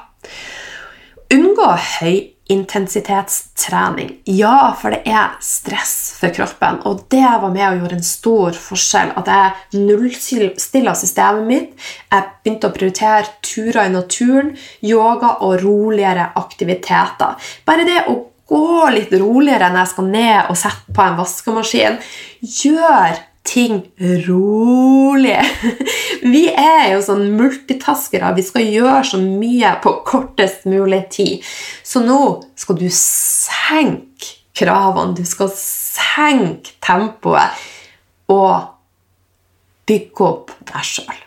Unngå 1.31 1.71
høy 2.01 2.17
intensitetstrening. 2.53 4.13
Ja, 4.29 4.73
for 4.79 4.95
det 4.95 5.03
er 5.09 5.37
stress 5.43 5.95
for 6.21 6.35
kroppen, 6.35 6.81
og 6.89 7.07
det 7.13 7.25
var 7.25 7.53
med 7.53 7.65
og 7.69 7.81
gjorde 7.81 7.99
en 7.99 8.07
stor 8.07 8.59
forskjell. 8.67 9.15
At 9.19 9.31
jeg 9.33 9.83
nullstilla 9.89 10.95
systemet 10.99 11.49
mitt. 11.49 11.89
Jeg 12.13 12.29
begynte 12.43 12.69
å 12.69 12.77
prioritere 12.77 13.33
turer 13.45 13.87
i 13.87 13.95
naturen, 13.95 14.53
yoga 14.85 15.39
og 15.47 15.63
roligere 15.65 16.31
aktiviteter. 16.39 17.51
Bare 17.67 17.89
det 17.89 18.05
å 18.13 18.19
gå 18.53 18.89
litt 18.93 19.13
roligere 19.17 19.71
når 19.73 19.85
jeg 19.85 19.93
skal 19.95 20.09
ned 20.13 20.53
og 20.53 20.59
sette 20.61 20.95
på 20.95 21.05
en 21.05 21.21
vaskemaskin, 21.21 22.01
gjør 22.43 23.21
ting 23.43 23.81
rolig. 24.27 25.39
Vi 26.23 26.45
er 26.49 26.93
jo 26.95 27.01
sånn 27.05 27.33
multitaskere. 27.37 28.33
Vi 28.37 28.45
skal 28.47 28.69
gjøre 28.69 29.03
så 29.13 29.21
mye 29.23 29.75
på 29.83 29.97
kortest 30.07 30.69
mulig 30.71 31.03
tid. 31.15 31.49
Så 31.83 32.05
nå 32.05 32.21
skal 32.59 32.79
du 32.79 32.87
senke 32.93 34.39
kravene, 34.57 35.17
du 35.17 35.25
skal 35.27 35.51
senke 35.57 36.77
tempoet 36.85 37.59
og 38.33 38.71
bygge 39.89 40.27
opp 40.29 40.55
deg 40.69 40.87
sjøl. 40.87 41.21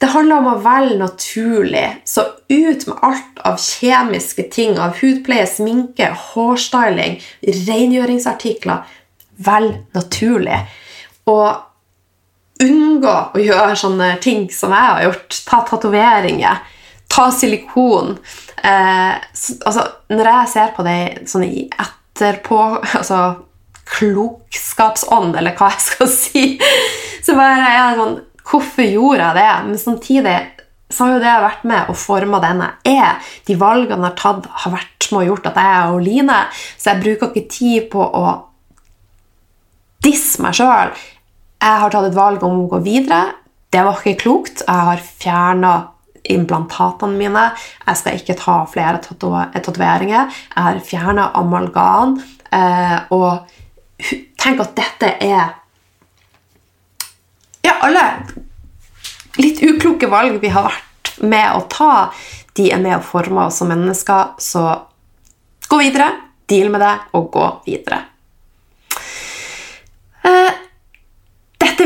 Det 0.00 0.10
handler 0.12 0.42
om 0.42 0.48
å 0.50 0.60
velge 0.60 0.96
naturlig, 1.00 1.84
så 2.04 2.26
ut 2.50 2.86
med 2.90 3.04
alt 3.06 3.38
av 3.48 3.60
kjemiske 3.62 4.44
ting, 4.52 4.76
av 4.76 4.98
hudpleie, 4.98 5.46
sminke, 5.48 6.10
hårstyling, 6.32 7.20
rengjøringsartikler. 7.40 8.82
Velg 9.46 9.78
naturlig. 9.96 10.58
Og 11.30 12.64
unngå 12.64 13.14
å 13.34 13.42
gjøre 13.42 13.76
sånne 13.78 14.14
ting 14.22 14.46
som 14.52 14.74
jeg 14.74 14.90
har 14.90 15.04
gjort. 15.06 15.38
Ta 15.48 15.62
tatoveringer. 15.68 16.62
Ta 17.10 17.28
silikon. 17.34 18.16
Eh, 18.64 19.14
så, 19.32 19.56
altså, 19.66 19.86
når 20.12 20.30
jeg 20.30 20.52
ser 20.54 20.76
på 20.76 20.86
det 20.86 20.98
sånn 21.30 21.46
i 21.46 21.66
etterpå 21.68 22.60
altså, 23.00 23.24
Klokskapsånd, 23.84 25.34
eller 25.36 25.52
hva 25.58 25.68
jeg 25.74 25.82
skal 25.84 26.08
si, 26.22 26.44
så 27.24 27.34
bare 27.36 27.58
er 27.60 27.74
jeg 27.78 27.98
sånn 28.00 28.22
Hvorfor 28.44 28.84
gjorde 28.84 29.24
jeg 29.24 29.36
det? 29.38 29.52
Men 29.64 29.78
samtidig 29.80 30.32
så 30.92 31.06
har 31.06 31.14
jo 31.14 31.20
det 31.22 31.28
jeg 31.30 31.36
har 31.38 31.46
vært 31.46 31.62
med 31.64 31.88
og 31.88 31.96
forma 31.96 32.40
den 32.42 32.60
jeg 32.60 32.96
er. 33.00 33.30
De 33.48 33.56
valgene 33.56 34.04
jeg 34.04 34.04
har 34.04 34.18
tatt, 34.20 34.48
har 34.64 34.74
vært 34.74 35.06
med 35.08 35.22
og 35.22 35.30
gjort 35.30 35.48
at 35.48 35.60
jeg 35.62 35.70
er 35.78 35.94
Oline. 35.96 36.36
Så 36.76 36.90
jeg 36.90 37.02
bruker 37.06 37.30
ikke 37.30 37.54
tid 37.54 37.86
på 37.94 38.04
å 38.04 38.24
disse 40.04 40.44
meg 40.44 40.58
sjøl. 40.60 40.92
Jeg 41.64 41.80
har 41.80 41.92
tatt 41.92 42.10
et 42.10 42.16
valg 42.16 42.42
om 42.44 42.58
å 42.60 42.68
gå 42.68 42.82
videre. 42.84 43.22
Det 43.72 43.80
var 43.86 43.96
ikke 43.96 44.20
klokt. 44.20 44.62
Jeg 44.66 44.88
har 44.88 45.00
fjerna 45.00 45.72
implantatene 46.34 47.16
mine. 47.16 47.44
Jeg 47.86 48.00
skal 48.00 48.20
ikke 48.20 48.36
ta 48.36 48.56
flere 48.68 49.00
tatoveringer. 49.00 50.32
Jeg 50.52 50.66
har 50.68 50.80
fjerna 50.84 51.30
amalgam. 51.40 52.18
Eh, 52.52 52.96
og 53.16 53.48
tenk 54.40 54.60
at 54.60 54.74
dette 54.76 55.14
er 55.24 55.60
Ja, 57.64 57.78
alle 57.80 58.02
litt 59.40 59.62
ukloke 59.64 60.10
valg 60.12 60.36
vi 60.42 60.50
har 60.52 60.68
vært 60.68 61.14
med 61.24 61.56
å 61.56 61.62
ta, 61.72 62.10
de 62.54 62.68
er 62.74 62.82
med 62.82 62.98
å 62.98 63.04
forme 63.04 63.46
oss 63.48 63.62
som 63.62 63.70
mennesker. 63.72 64.36
Så 64.36 64.62
gå 65.70 65.78
videre, 65.80 66.10
deal 66.50 66.68
med 66.70 66.84
det, 66.84 66.92
og 67.16 67.30
gå 67.32 67.46
videre. 67.64 68.02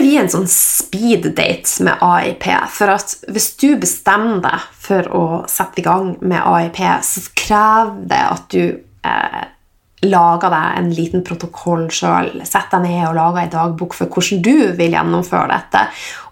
Eh, 0.08 0.14
blir 0.14 0.22
en 0.22 0.30
sånn 0.30 0.48
speed-date 0.48 1.84
med 1.84 2.00
AIP. 2.00 2.48
For 2.72 2.92
at 2.92 3.14
hvis 3.28 3.52
du 3.60 3.76
bestemmer 3.80 4.40
deg 4.40 4.64
for 4.72 5.08
å 5.12 5.24
sette 5.48 5.82
i 5.82 5.84
gang 5.84 6.16
med 6.20 6.40
AIP, 6.40 6.80
så 7.04 7.24
krever 7.36 8.08
det 8.08 8.22
at 8.24 8.48
du 8.48 8.62
eh, 9.04 9.44
lager 10.08 10.50
deg 10.54 10.78
en 10.78 10.90
liten 10.94 11.24
protokoll 11.26 11.88
sjøl. 11.90 12.40
Sett 12.46 12.70
deg 12.72 12.86
ned 12.86 13.08
og 13.10 13.16
lager 13.18 13.44
en 13.44 13.54
dagbok 13.56 13.96
for 13.98 14.08
hvordan 14.08 14.42
du 14.42 14.72
vil 14.78 14.96
gjennomføre 14.96 15.48
dette. 15.52 15.86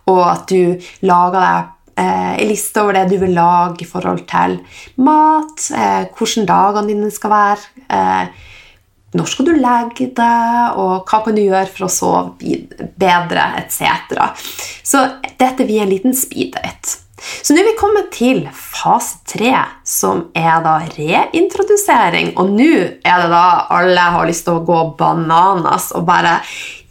Og 0.09 0.23
at 0.25 0.49
du 0.49 0.79
lager 1.05 1.41
deg 1.41 1.73
eh, 2.01 2.35
en 2.41 2.49
liste 2.49 2.83
over 2.83 2.97
det 2.97 3.09
du 3.13 3.19
vil 3.21 3.37
lage 3.37 3.85
i 3.85 3.89
forhold 3.89 4.25
til 4.31 4.61
mat, 5.05 5.71
eh, 5.77 6.05
hvordan 6.17 6.49
dagene 6.49 6.95
dine 6.95 7.13
skal 7.13 7.35
være, 7.35 7.73
eh, 7.91 8.53
når 9.17 9.33
skal 9.33 9.49
du 9.49 9.55
legge 9.57 10.11
deg, 10.17 10.77
og 10.77 11.09
hva 11.09 11.23
kan 11.25 11.37
du 11.37 11.43
gjøre 11.43 11.71
for 11.73 11.89
å 11.89 11.93
sove 11.93 12.59
bedre, 13.01 13.49
etc. 13.63 14.31
Så 14.85 15.03
dette 15.41 15.67
blir 15.67 15.85
en 15.85 15.93
liten 15.93 16.17
speed-date. 16.17 17.03
Så 17.17 17.55
nå 17.55 17.63
er 17.63 17.71
vi 17.71 17.77
kommet 17.79 18.11
til 18.15 18.43
fase 18.53 19.23
tre, 19.29 19.53
som 19.89 20.27
er 20.37 20.61
da 20.65 20.77
reintrodusering. 20.85 22.35
Og 22.37 22.53
nå 22.53 22.73
er 22.77 23.23
det 23.23 23.31
da 23.33 23.47
alle 23.73 24.09
har 24.17 24.29
lyst 24.29 24.47
til 24.47 24.59
å 24.59 24.67
gå 24.67 24.83
bananas 24.99 25.93
og 25.97 26.07
bare 26.09 26.39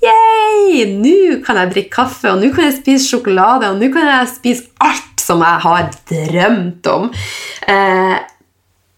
Yay! 0.06 0.84
Nå 1.00 1.40
kan 1.46 1.58
jeg 1.62 1.72
drikke 1.72 1.96
kaffe, 1.96 2.30
og 2.34 2.42
nå 2.42 2.52
kan 2.54 2.68
jeg 2.68 2.80
spise 2.82 3.08
sjokolade, 3.10 3.72
og 3.72 3.80
nå 3.82 3.90
kan 3.94 4.10
jeg 4.12 4.34
spise 4.36 4.68
alt 4.84 5.22
som 5.22 5.42
jeg 5.42 5.64
har 5.66 5.88
drømt 6.12 6.90
om. 6.92 7.08
Eh, 7.72 8.18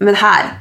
men 0.04 0.20
her 0.20 0.52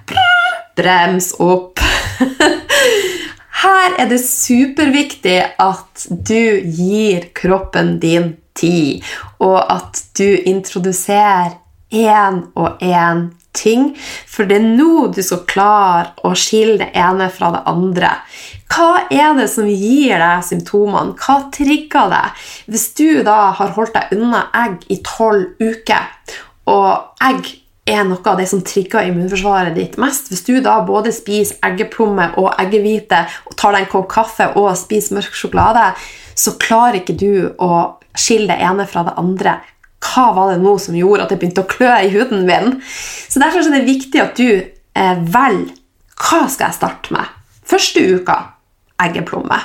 Brems 0.76 1.32
opp. 1.42 1.80
Her 3.62 3.94
er 3.98 4.10
det 4.10 4.20
superviktig 4.20 5.38
at 5.62 6.06
du 6.10 6.60
gir 6.76 7.30
kroppen 7.36 7.96
din 8.02 8.34
tid, 8.56 9.04
og 9.40 9.58
at 9.72 10.02
du 10.18 10.26
introduserer 10.44 11.56
én 11.92 12.42
og 12.54 12.82
én 12.84 13.30
ting. 13.56 13.94
For 14.28 14.48
det 14.48 14.58
er 14.60 14.68
nå 14.76 15.08
du 15.14 15.22
skal 15.24 15.44
klare 15.48 16.12
å 16.26 16.34
skille 16.36 16.78
det 16.82 16.90
ene 16.98 17.30
fra 17.32 17.52
det 17.54 17.64
andre. 17.70 18.12
Hva 18.72 19.06
er 19.08 19.36
det 19.38 19.48
som 19.52 19.68
gir 19.70 20.18
deg 20.20 20.44
symptomene? 20.44 21.16
Hva 21.16 21.38
trigger 21.54 22.10
deg? 22.12 22.48
Hvis 22.68 22.90
du 22.98 23.22
da 23.26 23.52
har 23.56 23.76
holdt 23.76 23.96
deg 23.96 24.18
unna 24.18 24.48
egg 24.64 24.84
i 24.92 25.00
tolv 25.06 25.54
uker, 25.62 26.10
og 26.66 27.22
egg 27.22 27.54
er 27.86 28.02
noe 28.06 28.22
av 28.26 28.40
det 28.40 28.48
som 28.50 28.62
trigger 28.66 29.06
immunforsvaret 29.06 29.76
ditt 29.76 29.94
mest. 30.02 30.32
Hvis 30.32 30.44
du 30.46 30.58
da 30.64 30.80
både 30.86 31.12
spiser 31.14 31.60
eggeplomme 31.66 32.32
og 32.40 32.50
eggehvite 32.58 33.22
og 33.46 33.54
tar 33.58 33.76
deg 33.76 33.86
en 33.86 33.92
kopp 33.92 34.08
kaffe 34.10 34.48
og 34.58 34.72
spiser 34.78 35.18
mørk 35.18 35.38
sjokolade, 35.38 35.92
så 36.36 36.56
klarer 36.60 37.00
ikke 37.00 37.16
du 37.16 37.48
å 37.62 37.70
skille 38.16 38.50
det 38.50 38.66
ene 38.66 38.88
fra 38.90 39.06
det 39.06 39.14
andre. 39.20 39.60
Hva 40.02 40.28
var 40.36 40.52
det 40.52 40.60
nå 40.64 40.74
som 40.82 40.98
gjorde 40.98 41.24
at 41.24 41.32
det 41.32 41.38
begynte 41.40 41.62
å 41.62 41.70
klø 41.70 41.92
i 42.02 42.12
huden 42.12 42.44
min? 42.48 42.76
Så 43.30 43.40
Derfor 43.42 43.62
er 43.62 43.78
det 43.78 43.88
viktig 43.88 44.22
at 44.22 44.38
du 44.38 44.50
eh, 44.50 45.16
velger 45.22 45.74
hva 46.16 46.46
skal 46.48 46.70
jeg 46.70 46.78
starte 46.78 47.12
med. 47.14 47.34
Første 47.66 48.02
uka 48.16 48.36
eggeplomme. 49.04 49.58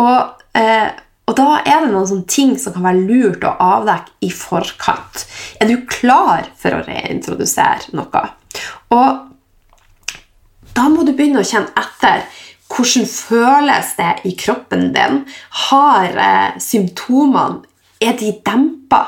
Og 0.00 0.16
eh, 0.58 0.90
og 1.30 1.36
da 1.38 1.60
er 1.62 1.84
det 1.84 1.92
noen 1.92 2.08
sånne 2.10 2.26
ting 2.26 2.56
som 2.58 2.74
kan 2.74 2.88
være 2.88 3.04
lurt 3.06 3.44
å 3.46 3.52
avdekke 3.62 4.26
i 4.26 4.30
forkant. 4.34 5.24
Er 5.62 5.70
du 5.70 5.84
klar 5.86 6.48
for 6.58 6.74
å 6.74 6.84
reintrodusere 6.88 7.94
noe? 7.94 8.22
Og 8.90 9.28
da 10.74 10.88
må 10.90 11.04
du 11.06 11.12
begynne 11.14 11.44
å 11.44 11.46
kjenne 11.46 11.70
etter. 11.78 12.24
Hvordan 12.70 13.06
føles 13.06 13.92
det 13.98 14.10
i 14.26 14.34
kroppen 14.38 14.90
din? 14.94 15.22
Har 15.68 16.18
eh, 16.18 16.58
symptomene 16.62 17.66
Er 18.00 18.14
de 18.16 18.30
dempa? 18.40 19.00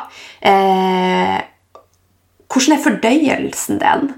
Eh, 0.45 1.39
hvordan 2.53 2.75
er 2.77 2.83
fordøyelsen 2.85 3.79
din? 3.81 4.11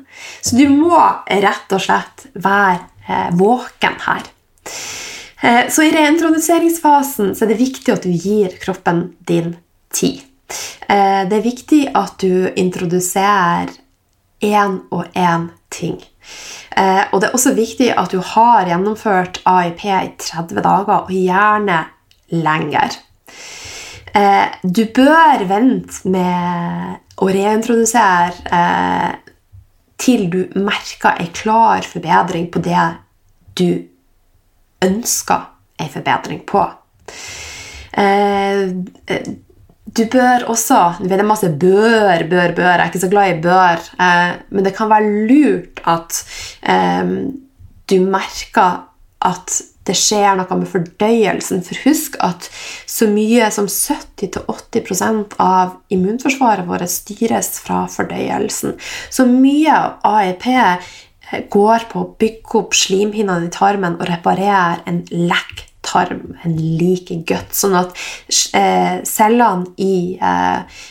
Så 0.42 0.58
du 0.58 0.64
må 0.72 0.98
rett 1.30 1.76
og 1.76 1.84
slett 1.84 2.26
være 2.34 2.80
eh, 3.06 3.28
våken 3.38 4.00
her. 4.08 4.26
Eh, 5.44 5.68
så 5.68 5.85
i 5.85 5.92
reintroduseringsfasen 5.92 7.35
er 7.37 7.50
det 7.50 7.61
viktig 7.61 7.92
at 7.92 8.07
du 8.07 8.12
gir 8.12 8.54
kroppen 8.62 9.11
din 9.28 9.52
tid. 9.92 10.22
Eh, 10.88 11.22
det 11.28 11.37
er 11.37 11.44
viktig 11.44 11.83
at 11.92 12.16
du 12.22 12.48
introduserer 12.57 13.74
én 14.44 14.78
og 14.90 15.04
én 15.12 15.50
ting. 15.68 15.98
Eh, 16.76 17.04
og 17.12 17.20
det 17.20 17.28
er 17.28 17.37
også 17.37 17.52
viktig 17.57 17.90
at 17.92 18.12
du 18.14 18.22
har 18.24 18.70
gjennomført 18.70 19.42
AIP 19.44 19.85
i 19.85 20.12
30 20.18 20.64
dager, 20.64 21.04
og 21.04 21.12
gjerne 21.12 21.85
lenger. 22.33 23.00
Du 24.62 24.85
bør 24.94 25.42
vente 25.50 26.07
med 26.07 27.00
å 27.18 27.26
reintrodusere 27.35 28.30
til 29.98 30.28
du 30.30 30.38
merker 30.54 31.18
en 31.18 31.33
klar 31.35 31.83
forbedring 31.83 32.46
på 32.54 32.62
det 32.62 32.85
du 33.59 33.83
ønsker 34.85 35.49
en 35.81 35.90
forbedring 35.90 36.44
på. 36.47 36.62
Eh, 37.99 38.70
du 39.94 40.03
bør 40.11 40.49
også 40.51 40.79
Det 40.99 41.12
er 41.12 41.23
masse 41.27 41.51
bør, 41.61 42.25
bør, 42.31 42.55
bør. 42.55 42.70
Jeg 42.70 42.81
er 42.81 42.90
ikke 42.90 43.05
så 43.05 43.12
glad 43.12 43.31
i 43.31 43.42
bør. 43.42 43.85
Eh, 44.01 44.33
men 44.51 44.64
det 44.64 44.75
kan 44.77 44.90
være 44.90 45.29
lurt 45.29 45.85
at 45.87 46.25
eh, 46.62 47.14
du 47.90 48.01
merker 48.01 48.83
at 49.25 49.62
det 49.85 49.97
skjer 49.99 50.37
noe 50.38 50.59
med 50.59 50.68
fordøyelsen. 50.70 51.61
For 51.64 51.81
husk 51.85 52.16
at 52.25 52.49
så 52.88 53.09
mye 53.11 53.51
som 53.53 53.68
70-80% 53.68 55.37
av 55.42 55.77
immunforsvaret 55.92 56.68
vårt 56.68 56.88
styres 56.90 57.59
fra 57.64 57.85
fordøyelsen. 57.92 58.79
Så 59.12 59.29
mye 59.29 59.75
av 59.75 59.99
AEP 60.09 60.49
går 61.50 61.87
på 61.90 62.02
å 62.02 62.10
bygge 62.20 62.58
opp 62.60 62.74
slimhinnene 62.76 63.48
i 63.48 63.54
tarmen 63.54 63.98
og 63.98 64.08
reparere 64.08 64.82
en 64.90 65.04
lekk 65.10 65.66
tarm, 65.84 66.34
en 66.42 66.56
like 66.80 67.20
gutt, 67.28 67.52
sånn 67.54 67.76
at 67.78 67.94
eh, 68.56 69.00
cellene 69.06 69.74
i 69.80 70.16
eh, 70.16 70.84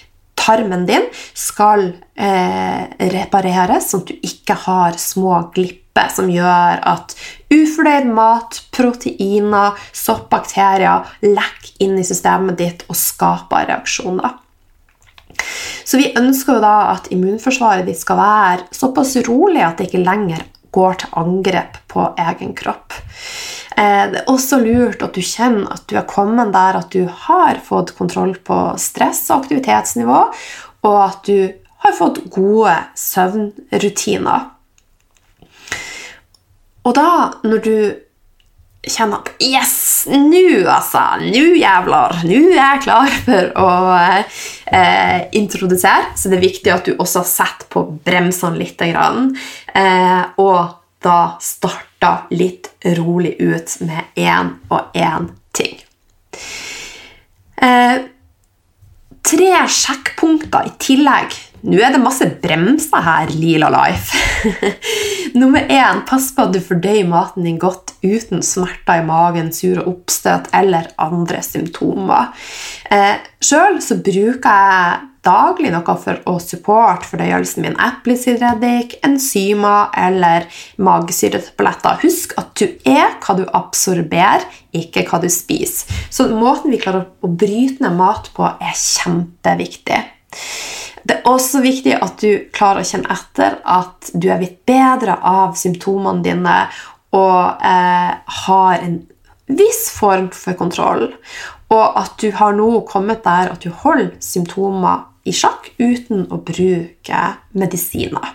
tarmen 0.44 0.86
din 0.90 1.08
skal 1.38 1.88
eh, 2.16 2.84
repareres, 3.14 3.90
sånn 3.90 4.04
at 4.06 4.12
du 4.12 4.28
ikke 4.30 4.58
har 4.66 5.00
små 5.02 5.40
glipper 5.56 6.10
som 6.14 6.30
gjør 6.32 6.82
at 6.90 7.16
ufordøyd 7.54 8.08
mat, 8.14 8.62
proteiner, 8.74 9.78
soppbakterier 9.94 11.10
lekker 11.26 11.86
inn 11.86 12.00
i 12.02 12.08
systemet 12.08 12.58
ditt 12.62 12.88
og 12.90 12.98
skaper 12.98 13.70
reaksjoner. 13.70 14.43
Så 15.84 16.00
vi 16.00 16.14
ønsker 16.18 16.58
jo 16.58 16.64
da 16.64 16.76
at 16.94 17.10
immunforsvaret 17.14 17.88
ditt 17.88 18.00
skal 18.00 18.20
være 18.20 18.68
såpass 18.74 19.16
rolig 19.28 19.64
at 19.66 19.80
det 19.80 19.90
ikke 19.90 20.06
lenger 20.06 20.46
går 20.74 21.02
til 21.04 21.18
angrep 21.22 21.78
på 21.92 22.06
egen 22.18 22.54
kropp. 22.58 22.96
Eh, 23.78 24.06
det 24.12 24.22
er 24.22 24.32
også 24.32 24.60
lurt 24.62 25.04
at 25.06 25.16
du 25.16 25.22
kjenner 25.22 25.74
at 25.76 25.86
du 25.90 25.98
er 26.00 26.08
kommet 26.10 26.54
der 26.54 26.80
at 26.80 26.94
du 26.94 27.06
har 27.28 27.62
fått 27.66 27.94
kontroll 27.98 28.36
på 28.46 28.60
stress- 28.82 29.28
og 29.30 29.44
aktivitetsnivå, 29.44 30.24
og 30.84 30.98
at 31.04 31.30
du 31.30 31.54
har 31.84 31.96
fått 31.98 32.24
gode 32.32 32.74
søvnrutiner. 32.98 34.50
Og 36.84 36.96
da, 36.98 37.10
når 37.44 37.64
du 37.64 37.76
kjenner 38.84 39.22
at 39.22 39.44
Yes! 39.44 40.06
Nå, 40.12 40.68
altså! 40.68 41.02
Nå, 41.24 41.44
jævler! 41.60 42.20
Nå 42.28 42.40
er 42.52 42.58
jeg 42.58 42.84
klar 42.84 43.14
for 43.26 43.52
å 43.60 43.70
eh, 43.96 45.28
introdusere. 45.40 46.12
Så 46.20 46.32
det 46.32 46.40
er 46.40 46.46
viktig 46.48 46.74
at 46.74 46.88
du 46.88 46.98
også 46.98 47.24
setter 47.28 47.70
på 47.72 47.86
bremsene 48.04 48.60
litt. 48.60 48.82
Eh, 48.84 50.24
og 50.44 50.60
da 51.04 51.20
starter 51.44 52.28
litt 52.36 52.74
rolig 53.00 53.36
ut 53.40 53.78
med 53.88 54.20
én 54.20 54.56
og 54.72 54.96
én 54.98 55.30
ting. 55.56 55.80
Eh, 57.64 57.98
tre 59.24 59.52
sjekkpunkter 59.72 60.68
i 60.68 60.76
tillegg 60.84 61.40
nå 61.64 61.80
er 61.80 61.94
det 61.96 62.02
masse 62.04 62.28
bremser 62.44 63.06
her, 63.06 63.32
Lila 63.32 63.70
Life. 63.72 64.20
Nummer 65.40 65.64
én, 65.72 66.04
pass 66.08 66.28
på 66.36 66.44
at 66.44 66.52
du 66.54 66.60
fordøyer 66.64 67.08
maten 67.08 67.48
din 67.48 67.62
godt 67.62 67.96
uten 68.04 68.44
smerter 68.44 69.00
i 69.00 69.06
magen, 69.08 69.54
sure 69.56 69.86
oppstøt 69.88 70.52
eller 70.54 70.92
andre 71.02 71.40
symptomer. 71.46 72.34
Eh, 72.92 73.16
Sjøl 73.44 73.80
bruker 74.04 74.44
jeg 74.44 75.10
daglig 75.24 75.72
noe 75.72 75.96
for 76.04 76.20
å 76.28 76.36
supporte 76.44 77.08
fordøyelsen 77.08 77.64
min. 77.64 77.80
Eplesidereddik, 77.80 78.98
enzymer 79.08 79.94
eller 79.98 80.50
magesyretabletter. 80.84 82.02
Husk 82.04 82.36
at 82.42 82.52
du 82.60 82.68
er 82.84 83.16
hva 83.24 83.38
du 83.40 83.46
absorberer, 83.48 84.44
ikke 84.76 85.08
hva 85.08 85.22
du 85.24 85.30
spiser. 85.32 85.88
Så 86.12 86.28
måten 86.36 86.76
vi 86.76 86.82
klarer 86.82 87.08
å 87.24 87.32
bryte 87.32 87.86
ned 87.86 87.96
mat 87.98 88.30
på, 88.36 88.52
er 88.52 88.76
kjempeviktig. 88.76 90.04
Det 91.04 91.18
er 91.18 91.28
også 91.28 91.60
viktig 91.64 91.96
at 92.00 92.22
du 92.24 92.46
klarer 92.56 92.84
å 92.84 92.88
kjenne 92.88 93.12
etter 93.12 93.58
at 93.68 94.12
du 94.14 94.30
er 94.32 94.40
blitt 94.40 94.62
bedre 94.68 95.18
av 95.20 95.58
symptomene 95.60 96.24
dine 96.24 96.60
og 97.14 97.66
eh, 97.66 98.14
har 98.46 98.78
en 98.80 99.02
viss 99.52 99.90
form 99.94 100.30
for 100.34 100.58
kontroll. 100.58 101.10
Og 101.74 102.00
at 102.00 102.16
du 102.22 102.30
har 102.38 102.56
nå 102.56 102.70
kommet 102.90 103.26
der 103.26 103.52
at 103.52 103.66
du 103.66 103.74
holder 103.84 104.14
symptomer 104.24 105.10
i 105.28 105.34
sjakk 105.36 105.70
uten 105.80 106.26
å 106.32 106.40
bruke 106.44 107.22
medisiner. 107.58 108.34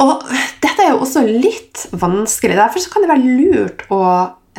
Og 0.00 0.22
dette 0.62 0.84
er 0.84 0.94
jo 0.94 1.02
også 1.04 1.26
litt 1.28 1.86
vanskelig. 1.92 2.56
Derfor 2.56 2.86
kan 2.92 3.04
det 3.04 3.10
være 3.10 3.34
lurt 3.40 3.82
å 3.92 4.02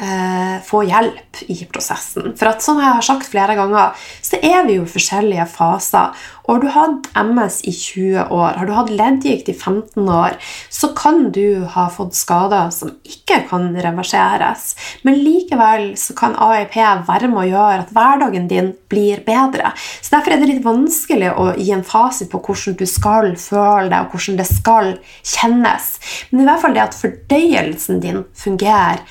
eh, 0.01 0.57
få 0.65 0.83
hjelp 0.87 1.43
i 1.47 1.57
prosessen. 1.71 2.33
For 2.37 2.51
at, 2.51 2.63
som 2.63 2.81
jeg 2.81 2.97
har 2.97 3.05
sagt 3.05 3.29
flere 3.31 3.55
ganger, 3.59 3.97
så 4.23 4.39
er 4.41 4.65
vi 4.67 4.79
jo 4.79 4.85
i 4.85 4.93
forskjellige 4.93 5.47
faser. 5.53 6.15
Og 6.49 6.57
har 6.57 6.61
du 6.61 6.71
hatt 6.73 7.09
MS 7.21 7.61
i 7.69 7.71
20 7.71 8.33
år, 8.33 8.57
har 8.59 8.67
du 8.67 8.73
hatt 8.75 8.89
leddgikt 8.91 9.51
i 9.53 9.55
15 9.55 10.09
år, 10.09 10.35
så 10.73 10.89
kan 10.97 11.29
du 11.31 11.63
ha 11.75 11.85
fått 11.93 12.17
skader 12.17 12.71
som 12.73 12.95
ikke 13.07 13.43
kan 13.51 13.69
reverseres. 13.77 14.73
Men 15.07 15.21
likevel 15.21 15.91
så 15.99 16.17
kan 16.17 16.35
AIP 16.35 16.75
være 17.07 17.29
med 17.31 17.43
å 17.43 17.47
gjøre 17.51 17.85
at 17.85 17.95
hverdagen 17.95 18.49
din 18.51 18.73
blir 18.91 19.23
bedre. 19.27 19.71
Så 20.01 20.17
Derfor 20.17 20.35
er 20.35 20.41
det 20.41 20.49
litt 20.49 20.65
vanskelig 20.65 21.31
å 21.39 21.51
gi 21.55 21.71
en 21.75 21.85
fasit 21.87 22.31
på 22.31 22.41
hvordan 22.43 22.75
du 22.79 22.87
skal 22.89 23.31
føle 23.39 23.87
deg, 23.87 24.01
og 24.01 24.15
hvordan 24.15 24.41
det 24.41 24.49
skal 24.49 24.93
kjennes. 25.21 25.91
Men 26.31 26.43
i 26.43 26.49
hvert 26.49 26.65
fall 26.65 26.75
det 26.75 26.87
at 26.89 26.97
fordøyelsen 26.97 28.01
din 28.03 28.25
fungerer 28.37 29.05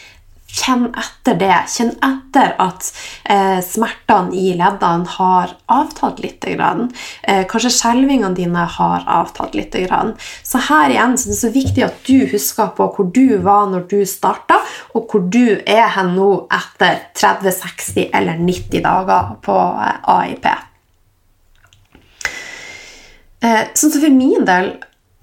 Kjenn 0.50 0.88
etter 0.98 1.36
det. 1.38 1.54
Kjenn 1.70 1.92
etter 2.02 2.54
at 2.62 2.88
eh, 3.30 3.60
smertene 3.64 4.34
i 4.34 4.54
leddene 4.58 5.08
har 5.16 5.54
avtatt 5.70 6.18
litt. 6.24 6.46
Eh, 6.46 7.44
kanskje 7.50 7.72
skjelvingene 7.76 8.34
dine 8.36 8.64
har 8.76 9.06
avtatt 9.06 9.54
litt. 9.54 9.76
Så 10.42 10.62
her 10.70 10.90
igjen 10.90 11.16
så 11.18 11.28
er 11.28 11.34
det 11.34 11.38
så 11.40 11.52
viktig 11.54 11.86
at 11.86 12.02
du 12.08 12.26
husker 12.32 12.72
på 12.76 12.88
hvor 12.96 13.10
du 13.14 13.38
var 13.44 13.70
når 13.70 13.86
du 13.92 14.00
starta, 14.08 14.60
og 14.94 15.06
hvor 15.10 15.22
du 15.30 15.60
er 15.64 15.86
hen 15.96 16.14
nå 16.16 16.30
etter 16.50 17.06
30, 17.14 17.54
60 17.62 18.10
eller 18.16 18.42
90 18.42 18.84
dager 18.84 19.32
på 19.44 19.56
AIP. 20.18 20.50
Eh, 23.40 23.64
så 23.74 23.90
for 23.90 24.12
min 24.12 24.44
del 24.44 24.74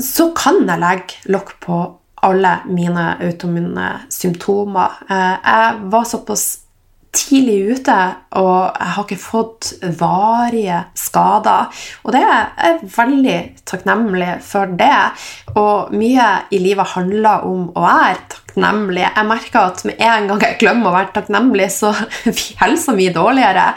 så 0.02 0.32
kan 0.38 0.64
jeg 0.66 0.82
legge 0.82 1.34
lokk 1.34 1.56
på 1.64 1.78
alle 2.26 2.60
mine 2.66 3.18
automune 3.22 3.90
symptomer. 4.10 4.98
Eh, 5.10 5.36
jeg 5.44 5.92
var 5.92 6.08
såpass 6.10 6.48
tidlig 7.18 7.58
ute, 7.72 7.98
og 8.38 8.78
jeg 8.80 8.94
har 8.96 9.06
ikke 9.06 9.20
fått 9.22 9.72
varige 10.00 10.82
skader. 10.98 11.72
Og 12.04 12.14
det 12.14 12.22
er 12.24 12.42
jeg 12.62 12.92
veldig 12.98 13.38
takknemlig 13.66 14.34
for 14.46 14.78
det. 14.80 14.98
Og 15.56 15.94
mye 15.98 16.28
i 16.52 16.62
livet 16.62 16.94
handler 16.96 17.48
om 17.48 17.70
å 17.74 17.86
være 17.88 18.20
takknemlig. 18.20 18.47
Jeg 18.58 19.26
merker 19.28 19.60
at 19.62 19.84
med 19.86 20.02
en 20.02 20.30
gang 20.32 20.42
jeg 20.42 20.58
glemmer 20.62 20.90
å 20.90 20.96
være 20.96 21.14
takknemlig, 21.16 21.68
så 21.76 21.92
blir 22.26 22.62
helsa 22.62 22.96
mi 22.98 23.10
dårligere. 23.14 23.68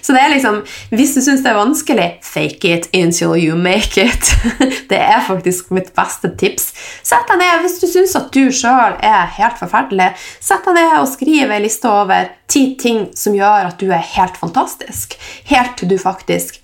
Så 0.00 0.16
det 0.16 0.22
er 0.22 0.32
liksom 0.34 0.62
Hvis 0.90 1.14
du 1.16 1.20
syns 1.20 1.44
det 1.44 1.52
er 1.52 1.58
vanskelig, 1.58 2.08
fake 2.24 2.72
it 2.74 2.88
until 2.96 3.36
you 3.36 3.56
make 3.56 4.00
it. 4.00 4.32
Det 4.90 4.98
er 4.98 5.20
faktisk 5.26 5.70
mitt 5.74 5.92
beste 5.94 6.32
tips. 6.40 6.70
Sett 7.06 7.28
deg 7.28 7.40
ned 7.40 7.62
hvis 7.64 7.78
du 7.82 7.86
syns 7.90 8.16
at 8.18 8.32
du 8.34 8.50
sjøl 8.54 8.96
er 9.04 9.28
helt 9.36 9.60
forferdelig. 9.60 10.10
Sett 10.42 10.66
deg 10.66 10.78
ned 10.78 10.96
og 10.98 11.10
skriv 11.10 11.52
ei 11.52 11.60
liste 11.62 11.90
over 11.90 12.32
ti 12.50 12.64
ting 12.80 13.06
som 13.16 13.36
gjør 13.36 13.70
at 13.70 13.78
du 13.82 13.90
er 13.92 14.02
helt 14.16 14.40
fantastisk. 14.40 15.14
Helt 15.50 15.76
til 15.78 15.92
du 15.92 15.98
faktisk 16.00 16.58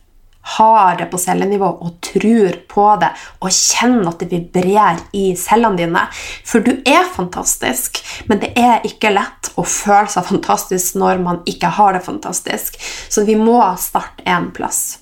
har 0.46 0.96
det 1.00 1.08
på 1.10 1.18
cellenivå 1.18 1.68
og 1.82 1.96
tror 2.04 2.58
på 2.70 2.84
det 3.00 3.08
og 3.42 3.50
kjenner 3.50 4.12
at 4.12 4.20
det 4.22 4.28
vibrerer 4.30 5.00
i 5.18 5.24
cellene 5.38 5.80
dine. 5.80 6.04
For 6.46 6.62
du 6.62 6.76
er 6.86 7.08
fantastisk, 7.16 7.98
men 8.30 8.38
det 8.42 8.52
er 8.54 8.86
ikke 8.86 9.10
lett 9.14 9.50
å 9.58 9.64
føle 9.66 10.06
seg 10.12 10.28
fantastisk 10.28 11.00
når 11.00 11.24
man 11.24 11.42
ikke 11.50 11.72
har 11.78 11.96
det 11.96 12.04
fantastisk. 12.06 12.78
Så 13.10 13.26
vi 13.26 13.34
må 13.40 13.58
starte 13.80 14.22
en 14.28 14.52
plass. 14.54 15.00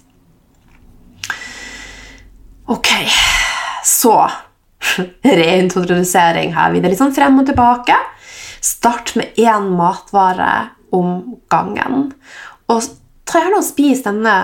Ok, 2.73 2.89
så 3.85 4.17
reintrodusering 5.45 6.57
her. 6.57 6.73
Vi 6.73 6.81
er 6.81 6.89
litt 6.89 7.03
sånn 7.03 7.13
frem 7.17 7.37
og 7.43 7.49
tilbake. 7.51 8.01
Start 8.65 9.13
med 9.21 9.37
én 9.37 9.69
matvare 9.77 10.71
om 10.95 11.37
gangen. 11.53 12.13
Og 12.73 12.93
ta 13.29 13.43
gjerne 13.43 13.61
og 13.61 13.67
spis 13.67 14.05
denne 14.07 14.37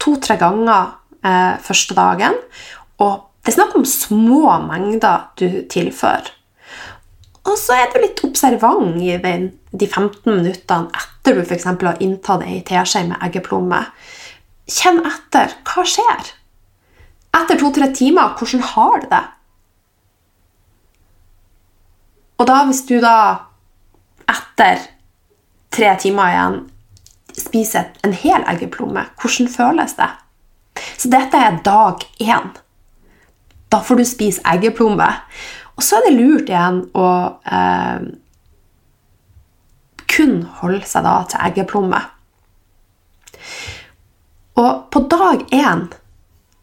to-tre 0.00 0.36
ganger 0.40 0.94
eh, 1.24 1.56
første 1.62 1.96
dagen. 1.96 2.36
Og 3.00 3.26
det 3.40 3.52
er 3.52 3.58
snakk 3.58 3.76
om 3.78 3.86
små 3.88 4.58
mengder 4.66 5.30
du 5.40 5.62
tilfører. 5.72 6.28
Og 7.48 7.56
så 7.56 7.78
er 7.80 7.88
du 7.92 8.02
litt 8.02 8.20
observant 8.26 8.98
i 9.00 9.14
den, 9.22 9.48
de 9.72 9.86
15 9.88 10.28
minuttene 10.28 10.90
etter 10.92 11.38
du 11.38 11.40
f.eks. 11.42 11.64
har 11.70 12.02
inntatt 12.04 12.44
ei 12.44 12.60
teskje 12.66 13.06
med 13.08 13.22
eggeplomme. 13.24 13.80
Kjenn 14.70 15.00
etter. 15.08 15.56
Hva 15.66 15.84
skjer? 15.88 16.32
Etter 17.36 17.58
to-tre 17.60 17.88
timer, 17.96 18.34
hvordan 18.36 18.64
har 18.74 19.00
du 19.00 19.08
det? 19.10 19.24
Og 22.40 22.48
da, 22.48 22.62
hvis 22.68 22.84
du 22.88 22.96
da 23.02 23.16
etter 24.30 24.84
tre 25.74 25.94
timer 26.00 26.34
igjen 26.34 26.60
spise 27.40 27.86
en 28.06 28.16
hel 28.16 28.44
eggeplomme, 28.50 29.06
hvordan 29.20 29.48
føles 29.50 29.96
det? 29.98 30.10
Så 30.96 31.10
dette 31.12 31.36
er 31.36 31.60
dag 31.64 32.04
én. 32.20 32.52
Da 33.70 33.80
får 33.84 34.00
du 34.00 34.06
spise 34.08 34.44
eggeplomme. 34.48 35.08
Og 35.76 35.84
så 35.84 35.98
er 35.98 36.08
det 36.08 36.16
lurt 36.18 36.50
igjen 36.50 36.82
å 36.98 37.06
eh, 37.48 38.08
kun 40.10 40.42
holde 40.60 40.84
seg 40.88 41.06
da 41.06 41.14
til 41.30 41.44
eggeplomme. 41.46 42.00
Og 44.60 44.90
på 44.92 45.04
dag 45.08 45.46
én 45.56 45.86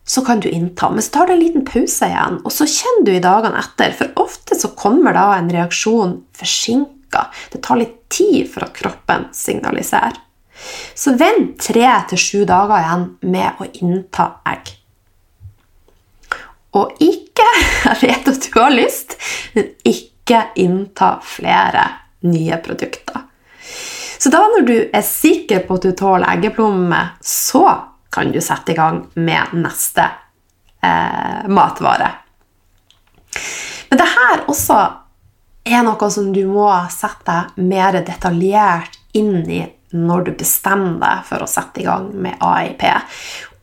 så 0.08 0.22
kan 0.24 0.40
du 0.40 0.48
innta, 0.50 0.90
men 0.92 1.04
så 1.04 1.12
tar 1.18 1.28
du 1.28 1.34
en 1.34 1.42
liten 1.42 1.66
pause 1.68 2.08
igjen, 2.08 2.38
og 2.46 2.54
så 2.54 2.68
kjenner 2.70 3.08
du 3.08 3.16
i 3.18 3.24
dagene 3.24 3.60
etter. 3.60 3.96
For 3.98 4.14
ofte 4.22 4.56
så 4.56 4.72
kommer 4.78 5.18
da 5.18 5.26
en 5.36 5.50
reaksjon 5.52 6.14
forsinka. 6.38 7.26
Det 7.52 7.60
tar 7.66 7.82
litt 7.82 7.98
tid 8.14 8.48
for 8.54 8.68
at 8.68 8.78
kroppen 8.78 9.28
signaliserer. 9.36 10.16
Så 10.98 11.14
vent 11.20 11.60
tre 11.62 11.88
til 12.10 12.22
sju 12.22 12.42
dager 12.50 12.82
igjen 12.82 13.06
med 13.30 13.62
å 13.62 13.68
innta 13.82 14.28
egg. 14.50 14.74
Og 16.78 16.98
ikke 17.02 17.46
Jeg 17.88 18.00
vet 18.02 18.30
at 18.32 18.44
du 18.44 18.60
har 18.60 18.74
lyst, 18.74 19.16
men 19.56 19.70
ikke 19.88 20.42
innta 20.60 21.18
flere 21.24 21.86
nye 22.28 22.58
produkter. 22.64 23.24
Så 24.18 24.32
da 24.34 24.42
når 24.52 24.66
du 24.66 24.76
er 24.82 25.06
sikker 25.06 25.62
på 25.68 25.78
at 25.78 25.86
du 25.86 25.94
tåler 25.96 26.28
eggeplomme, 26.34 27.00
så 27.22 27.64
kan 28.12 28.32
du 28.34 28.40
sette 28.42 28.74
i 28.74 28.78
gang 28.78 29.04
med 29.14 29.54
neste 29.62 30.08
eh, 30.82 31.46
matvare. 31.54 32.10
Men 33.90 34.02
det 34.02 34.08
her 34.16 34.44
også 34.50 34.80
er 35.68 35.84
noe 35.86 36.10
som 36.12 36.32
du 36.34 36.44
må 36.50 36.68
sette 36.94 37.28
deg 37.30 37.68
mer 37.70 38.00
detaljert 38.02 38.98
inn 39.18 39.44
i 39.46 39.62
når 39.96 40.26
du 40.28 40.34
bestemmer 40.40 40.98
deg 41.02 41.28
for 41.30 41.44
å 41.44 41.50
sette 41.50 41.82
i 41.82 41.88
gang 41.88 42.10
med 42.20 42.42
AIP. 42.44 42.84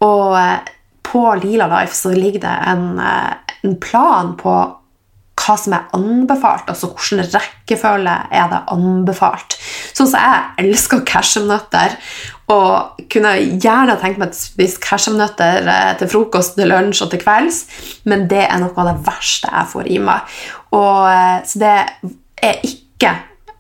Og 0.05 0.39
eh, 0.39 0.73
på 1.05 1.27
Lila 1.43 1.69
Life 1.71 1.97
så 1.97 2.15
ligger 2.15 2.47
det 2.47 2.55
en, 2.71 2.87
eh, 2.99 3.55
en 3.67 3.77
plan 3.83 4.33
på 4.41 4.55
hva 5.45 5.57
som 5.59 5.75
er 5.77 5.89
anbefalt, 5.97 6.69
altså 6.71 6.93
hvilken 6.95 7.25
rekkefølge 7.35 8.15
er 8.33 8.47
det 8.53 8.61
anbefalt. 8.73 9.57
Sånn 9.93 10.09
som 10.09 10.23
jeg 10.23 10.65
elsker 10.65 11.03
cashewnøtter, 11.09 11.99
og 12.55 13.03
kunne 13.13 13.35
gjerne 13.61 13.97
tenkt 14.01 14.21
meg 14.21 14.33
å 14.33 14.39
spise 14.39 14.81
cashewnøtter 14.81 15.69
eh, 15.69 15.93
til 16.01 16.13
frokost, 16.15 16.57
til 16.57 16.71
lunsj 16.73 17.05
og 17.05 17.13
til 17.13 17.23
kvelds, 17.25 17.61
men 18.09 18.29
det 18.31 18.47
er 18.47 18.63
noe 18.63 18.73
av 18.79 18.93
det 18.93 18.97
verste 19.05 19.53
jeg 19.53 19.73
får 19.75 19.93
i 19.93 20.01
meg. 20.07 20.41
Og, 20.75 21.45
så 21.51 21.61
det 21.61 21.77
er 22.45 22.65
ikke 22.65 23.13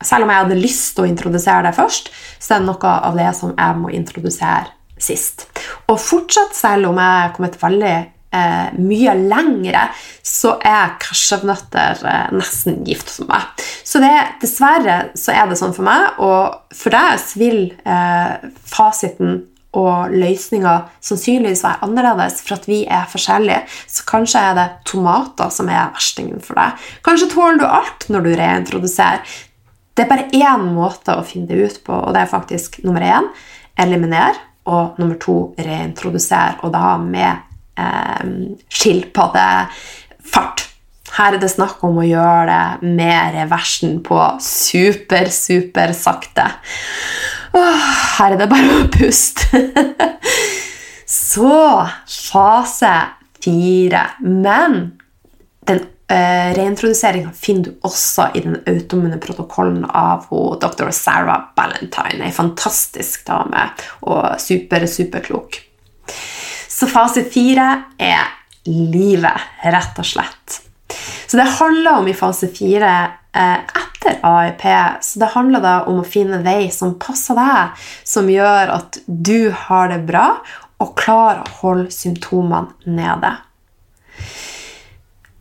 selv 0.06 0.26
om 0.26 0.32
jeg 0.32 0.44
hadde 0.44 0.60
lyst 0.60 0.94
til 0.94 1.04
å 1.04 1.10
introdusere 1.10 1.66
det 1.66 1.76
først, 1.76 2.10
så 2.38 2.56
er 2.56 2.62
det 2.62 2.70
noe 2.70 2.96
av 3.10 3.18
det 3.18 3.30
som 3.38 3.54
jeg 3.54 3.78
må 3.80 3.92
introdusere 3.96 4.72
sist. 5.00 5.48
Og 5.90 5.98
fortsatt, 6.00 6.54
selv 6.56 6.90
om 6.90 7.00
jeg 7.00 7.22
er 7.22 7.32
kommet 7.34 7.56
veldig 7.60 7.94
eh, 8.34 8.76
mye 8.78 9.14
lengre, 9.18 9.86
så 10.24 10.54
er 10.64 10.94
kasjevnøtter 11.02 12.04
eh, 12.10 12.28
nesten 12.36 12.82
gift 12.86 13.10
for 13.16 13.30
meg. 13.30 13.64
Så 13.84 14.02
det, 14.02 14.12
dessverre 14.42 15.00
så 15.18 15.34
er 15.34 15.50
det 15.50 15.58
sånn 15.60 15.74
for 15.76 15.86
meg, 15.86 16.20
og 16.22 16.76
for 16.76 16.94
deg 16.94 17.26
vil 17.40 17.66
eh, 17.84 18.46
fasiten 18.68 19.42
og 19.74 20.12
løsninger 20.14 20.84
sannsynligvis 21.02 21.64
være 21.64 21.82
annerledes 21.86 22.38
for 22.44 22.56
at 22.58 22.68
vi 22.70 22.84
er 22.86 23.08
forskjellige. 23.10 23.64
Så 23.90 24.06
kanskje 24.06 24.42
er 24.50 24.54
det 24.58 24.68
tomater 24.86 25.50
som 25.54 25.70
er 25.72 25.90
verstingen 25.96 26.42
for 26.44 26.58
deg. 26.60 26.84
Kanskje 27.06 27.32
tåler 27.32 27.58
du 27.58 27.66
alt 27.66 28.06
når 28.12 28.26
du 28.26 28.30
reintroduserer. 28.38 29.34
Det 29.94 30.02
er 30.02 30.10
bare 30.10 30.30
én 30.34 30.64
måte 30.74 31.14
å 31.14 31.24
finne 31.26 31.46
det 31.50 31.60
ut 31.62 31.78
på, 31.86 31.94
og 31.94 32.14
det 32.14 32.24
er 32.24 32.30
faktisk 32.30 32.80
nummer 32.82 33.04
én 33.06 33.28
eliminere, 33.78 34.34
og 34.66 34.98
nummer 34.98 35.18
to 35.20 35.54
reintrodusere, 35.60 36.58
og 36.64 36.72
da 36.74 36.96
med 36.98 37.32
eh, 37.78 38.24
skilpaddefart. 38.72 40.64
Her 41.14 41.36
er 41.36 41.38
det 41.38 41.50
snakk 41.52 41.82
om 41.86 42.00
å 42.02 42.06
gjøre 42.06 42.44
det 42.48 42.88
med 42.96 43.36
reversen 43.36 44.00
på 44.02 44.18
super, 44.42 45.30
super 45.30 45.92
sakte. 45.94 46.48
her 47.54 48.32
er 48.32 48.38
det 48.40 48.50
bare 48.50 48.80
å 48.80 48.88
puste. 48.90 49.62
Så 51.06 51.86
fase 52.10 52.94
fire. 53.44 54.08
Men 54.20 54.98
den 55.68 55.84
eh, 56.08 56.50
reintroduseringa 56.56 57.32
finner 57.36 57.70
du 57.70 57.86
også 57.86 58.30
i 58.34 58.42
den 58.44 58.58
automune 58.70 59.18
protokollen 59.22 59.84
av 59.88 60.28
dr. 60.62 60.90
Sarah 60.94 61.50
Ballantyne. 61.56 62.24
Ei 62.26 62.34
fantastisk 62.34 63.26
dame 63.28 63.68
og 64.08 64.34
super, 64.42 64.86
superklok. 64.90 65.60
Så 66.68 66.88
fase 66.90 67.24
fire 67.30 67.68
er 68.02 68.24
livet, 68.66 69.50
rett 69.62 70.00
og 70.00 70.08
slett. 70.08 70.60
Så 71.26 71.38
det 71.38 71.50
handler 71.58 72.00
om 72.00 72.08
i 72.08 72.16
fase 72.16 72.48
fire 72.52 72.90
eh, 73.34 73.58
etter 73.58 74.18
AIP. 74.22 74.64
Så 75.04 75.22
det 75.22 75.32
handler 75.34 75.64
da 75.64 75.74
om 75.90 76.00
å 76.02 76.06
finne 76.06 76.38
en 76.38 76.46
vei 76.46 76.68
som 76.74 76.96
passer 77.00 77.38
deg, 77.38 77.86
som 78.06 78.30
gjør 78.30 78.74
at 78.76 79.00
du 79.06 79.50
har 79.66 79.90
det 79.92 80.02
bra 80.08 80.28
og 80.82 80.96
klarer 80.98 81.44
å 81.44 81.56
holde 81.62 81.94
symptomene 81.94 82.74
nede. 82.98 83.36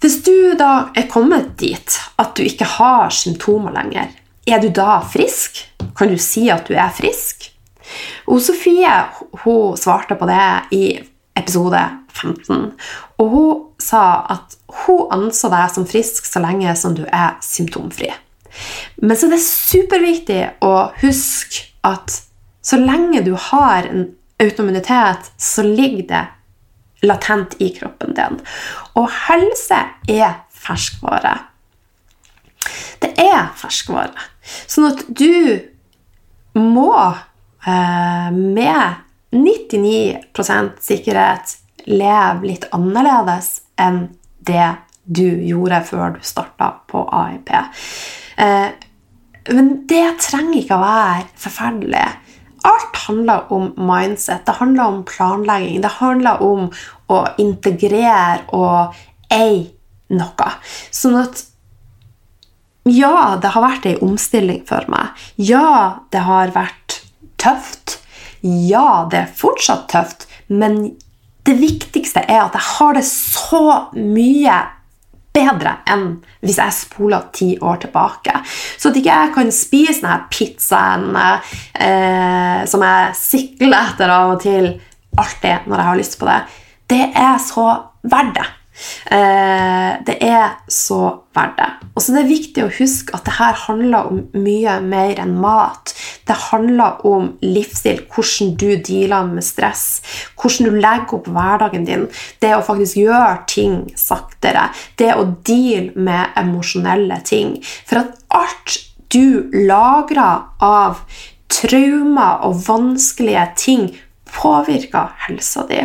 Hvis 0.03 0.17
du 0.19 0.51
da 0.59 0.89
er 0.99 1.05
kommet 1.07 1.53
dit 1.61 1.93
at 2.19 2.33
du 2.35 2.43
ikke 2.43 2.67
har 2.67 3.13
symptomer 3.15 3.71
lenger, 3.71 4.09
er 4.43 4.59
du 4.59 4.67
da 4.67 4.97
frisk? 5.07 5.61
Kan 5.95 6.11
du 6.11 6.17
si 6.19 6.49
at 6.51 6.67
du 6.67 6.73
er 6.75 6.91
frisk? 6.91 7.45
Og 8.27 8.41
Sofie 8.43 8.91
hun 9.45 9.77
svarte 9.79 10.17
på 10.19 10.27
det 10.27 10.49
i 10.75 10.81
episode 11.39 11.79
15. 12.11 12.65
Og 13.23 13.31
hun 13.31 13.63
sa 13.79 14.03
at 14.35 14.57
hun 14.83 15.07
anså 15.15 15.47
deg 15.53 15.71
som 15.71 15.87
frisk 15.87 16.27
så 16.27 16.43
lenge 16.43 16.75
som 16.75 16.99
du 16.99 17.05
er 17.07 17.39
symptomfri. 17.39 18.11
Men 18.99 19.15
så 19.15 19.29
er 19.29 19.37
det 19.37 19.43
superviktig 19.47 20.41
å 20.67 20.73
huske 20.99 21.69
at 21.87 22.19
så 22.59 22.75
lenge 22.75 23.23
du 23.23 23.37
har 23.39 23.87
en 23.87 24.09
autoimmunitet, 24.43 25.31
så 25.39 25.63
ligger 25.63 26.07
det 26.11 26.25
latent 27.03 27.57
i 27.61 27.69
kroppen 27.75 28.15
din. 28.17 28.39
Og 28.99 29.09
helse 29.27 29.79
er 30.09 30.39
ferskvare. 30.53 31.35
Det 33.03 33.11
er 33.19 33.51
ferskvare. 33.59 34.29
Sånn 34.43 34.91
at 34.91 35.03
du 35.07 35.59
må 36.59 36.93
eh, 37.67 38.29
med 38.31 39.03
99% 39.33 40.79
sikkerhet 40.83 41.57
leve 41.89 42.47
litt 42.47 42.67
annerledes 42.75 43.63
enn 43.81 44.05
det 44.45 44.69
du 45.03 45.25
gjorde 45.43 45.81
før 45.87 46.15
du 46.15 46.21
starta 46.23 46.69
på 46.87 47.03
AIP. 47.11 47.51
Eh, 48.39 48.69
men 49.51 49.73
det 49.89 50.05
trenger 50.23 50.61
ikke 50.61 50.77
å 50.77 50.83
være 50.83 51.25
forferdelig. 51.43 52.05
Alt 52.63 52.99
handler 53.07 53.51
om 53.53 53.71
mindset, 53.75 54.45
det 54.47 54.57
handler 54.59 54.83
om 54.91 55.01
planlegging, 55.07 55.81
det 55.83 55.97
handler 55.99 56.43
om 56.43 56.69
å 57.11 57.23
integrere 57.41 58.45
og 58.55 58.95
eie 59.33 59.65
noe. 60.13 60.51
Sånn 60.93 61.17
at 61.19 61.43
ja, 62.89 63.39
det 63.39 63.53
har 63.55 63.63
vært 63.63 63.87
ei 63.87 63.95
omstilling 64.03 64.63
for 64.67 64.87
meg. 64.91 65.15
Ja, 65.39 66.03
det 66.11 66.23
har 66.27 66.51
vært 66.55 66.99
tøft. 67.39 67.99
Ja, 68.43 69.05
det 69.11 69.21
er 69.21 69.35
fortsatt 69.39 69.87
tøft, 69.91 70.27
men 70.51 70.97
det 71.47 71.55
viktigste 71.59 72.23
er 72.27 72.45
at 72.45 72.55
jeg 72.57 72.67
har 72.77 72.97
det 72.97 73.05
så 73.07 73.63
mye 73.95 74.57
bedre 75.33 75.77
enn 75.89 76.07
hvis 76.43 76.59
jeg 76.61 76.75
spoler 76.77 77.29
ti 77.33 77.49
år 77.61 77.81
tilbake. 77.85 78.35
Så 78.77 78.91
at 78.91 78.99
ikke 78.99 79.13
jeg 79.13 79.35
kan 79.35 79.53
spise 79.55 80.01
denne 80.03 80.19
pizzaen 80.33 81.13
eh, 81.17 82.65
som 82.69 82.85
jeg 82.85 83.15
sikler 83.17 83.79
etter 83.93 84.13
av 84.13 84.35
og 84.35 84.43
til 84.45 84.73
alltid 85.17 85.69
når 85.69 85.79
jeg 85.79 85.89
har 85.89 86.01
lyst 86.01 86.19
på 86.19 86.29
det, 86.29 86.41
det 86.93 87.05
er 87.17 87.39
så 87.41 87.69
verdt 88.09 88.37
det. 88.37 88.49
Eh, 89.05 89.91
det 90.05 90.15
er 90.25 90.55
så 90.71 90.99
verdt 91.35 91.57
det. 91.59 91.69
Og 91.93 92.01
så 92.01 92.13
er 92.13 92.21
det 92.21 92.31
viktig 92.31 92.63
å 92.65 92.71
huske 92.73 93.13
at 93.15 93.25
det 93.27 93.35
her 93.37 93.57
handler 93.65 94.09
om 94.09 94.21
mye 94.37 94.77
mer 94.85 95.19
enn 95.21 95.35
mat. 95.41 95.93
Det 96.27 96.37
handler 96.49 97.03
om 97.07 97.29
livsstil, 97.43 98.03
hvordan 98.13 98.53
du 98.59 98.69
dealer 98.75 99.27
med 99.29 99.45
stress, 99.45 99.85
hvordan 100.39 100.69
du 100.69 100.79
legger 100.83 101.17
opp 101.19 101.29
hverdagen 101.35 101.85
din. 101.89 102.07
Det 102.41 102.53
å 102.55 102.63
faktisk 102.65 103.01
gjøre 103.03 103.43
ting 103.49 103.77
saktere. 103.99 104.69
Det 104.97 105.13
å 105.15 105.27
deale 105.45 105.93
med 105.95 106.39
emosjonelle 106.39 107.21
ting. 107.27 107.59
For 107.85 108.03
at 108.03 108.17
alt 108.33 108.79
du 109.13 109.51
lagrer 109.53 110.47
av 110.63 111.03
traumer 111.53 112.41
og 112.47 112.63
vanskelige 112.65 113.49
ting, 113.59 113.91
påvirker 114.33 115.11
helsa 115.27 115.67
di 115.69 115.83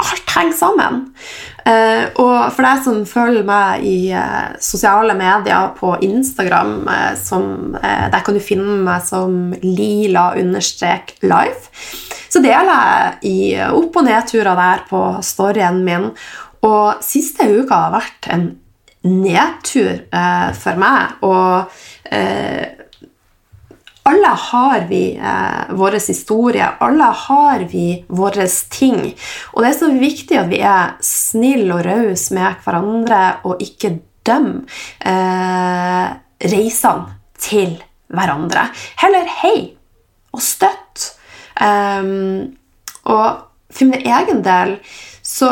alt 0.00 0.34
henger 0.34 0.56
sammen. 0.56 1.00
Uh, 1.60 2.08
og 2.22 2.36
for 2.54 2.64
deg 2.64 2.84
som 2.84 3.02
følger 3.08 3.44
meg 3.46 3.84
i 3.86 4.12
uh, 4.16 4.56
sosiale 4.62 5.14
medier 5.18 5.74
på 5.76 5.92
Instagram, 6.06 6.88
uh, 6.88 7.12
som, 7.20 7.76
der 7.80 8.24
kan 8.24 8.36
du 8.36 8.40
finne 8.42 8.78
meg 8.86 9.04
som 9.06 9.52
lila-life, 9.62 10.82
så 12.30 12.42
deler 12.42 12.70
jeg 12.70 13.14
i 13.26 13.38
opp- 13.66 13.96
og 13.98 14.06
nedturer 14.06 14.56
der 14.58 14.84
på 14.88 15.02
storyen 15.26 15.84
min. 15.86 16.10
Og 16.66 17.00
siste 17.04 17.48
uka 17.50 17.74
har 17.86 17.96
vært 17.96 18.28
en 18.30 18.44
nedtur 19.02 20.04
for 20.60 20.76
meg. 20.78 21.16
Og 21.24 21.64
alle 24.10 24.32
har 24.50 24.86
vi 24.90 25.02
eh, 25.16 25.74
vår 25.78 25.98
historie, 26.00 26.66
alle 26.80 27.10
har 27.24 27.64
vi 27.70 27.86
våre 28.08 28.46
ting. 28.70 29.02
Og 29.54 29.62
det 29.62 29.70
er 29.70 29.78
så 29.78 29.90
viktig 29.94 30.38
at 30.40 30.50
vi 30.50 30.62
er 30.66 30.96
snille 31.04 31.76
og 31.76 31.84
rause 31.86 32.34
med 32.36 32.64
hverandre 32.64 33.22
og 33.46 33.62
ikke 33.62 33.94
dømmer 34.26 34.82
eh, 35.06 36.08
reisene 36.50 37.18
til 37.40 37.78
hverandre. 38.10 38.66
Heller 39.00 39.30
hei 39.40 39.58
og 40.34 40.42
støtt. 40.44 41.14
Um, 41.60 42.56
og 43.04 43.46
for 43.70 43.90
min 43.90 44.06
egen 44.06 44.40
del 44.44 44.78
så 45.30 45.48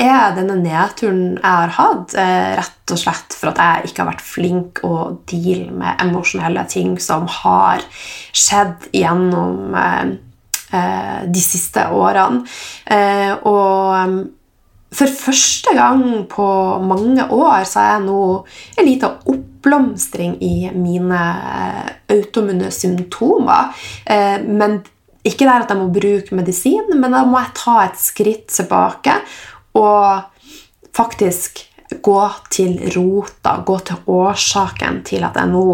er 0.00 0.32
denne 0.34 0.56
nedturen 0.58 1.36
jeg 1.36 1.44
har 1.44 1.74
hatt, 1.76 2.14
eh, 2.18 2.56
rett 2.58 2.94
og 2.94 2.98
slett 2.98 3.36
for 3.36 3.52
at 3.52 3.60
jeg 3.62 3.90
ikke 3.90 4.02
har 4.02 4.10
vært 4.10 4.26
flink 4.26 4.80
å 4.86 4.96
deale 5.30 5.70
med 5.70 6.02
emosjonelle 6.02 6.64
ting 6.70 6.96
som 6.98 7.28
har 7.30 7.84
skjedd 8.34 8.90
gjennom 8.96 9.76
eh, 9.78 10.10
eh, 10.74 11.22
de 11.30 11.44
siste 11.44 11.86
årene. 11.86 12.42
og 13.46 14.26
for 14.90 15.06
første 15.06 15.70
gang 15.76 16.24
på 16.26 16.46
mange 16.82 17.22
år 17.30 17.62
så 17.62 17.78
er 17.78 17.92
jeg 17.92 18.06
nå 18.08 18.22
en 18.74 18.88
liten 18.88 19.20
oppblomstring 19.30 20.32
i 20.42 20.72
mine 20.74 21.20
automune 22.10 22.72
symptomer. 22.74 23.70
Men 24.48 24.80
ikke 25.26 25.46
der 25.46 25.64
at 25.64 25.72
jeg 25.72 25.80
må 25.80 25.88
bruke 25.92 26.36
medisin, 26.36 26.92
men 26.96 27.12
da 27.12 27.24
må 27.28 27.40
jeg 27.42 27.56
ta 27.58 27.80
et 27.84 27.98
skritt 28.00 28.46
tilbake 28.52 29.18
og 29.78 30.22
faktisk 30.96 31.66
gå 31.90 32.20
til 32.54 32.76
rota, 32.94 33.56
gå 33.66 33.76
til 33.86 34.10
årsaken 34.14 35.00
til 35.06 35.24
at 35.26 35.36
jeg 35.38 35.50
nå 35.50 35.64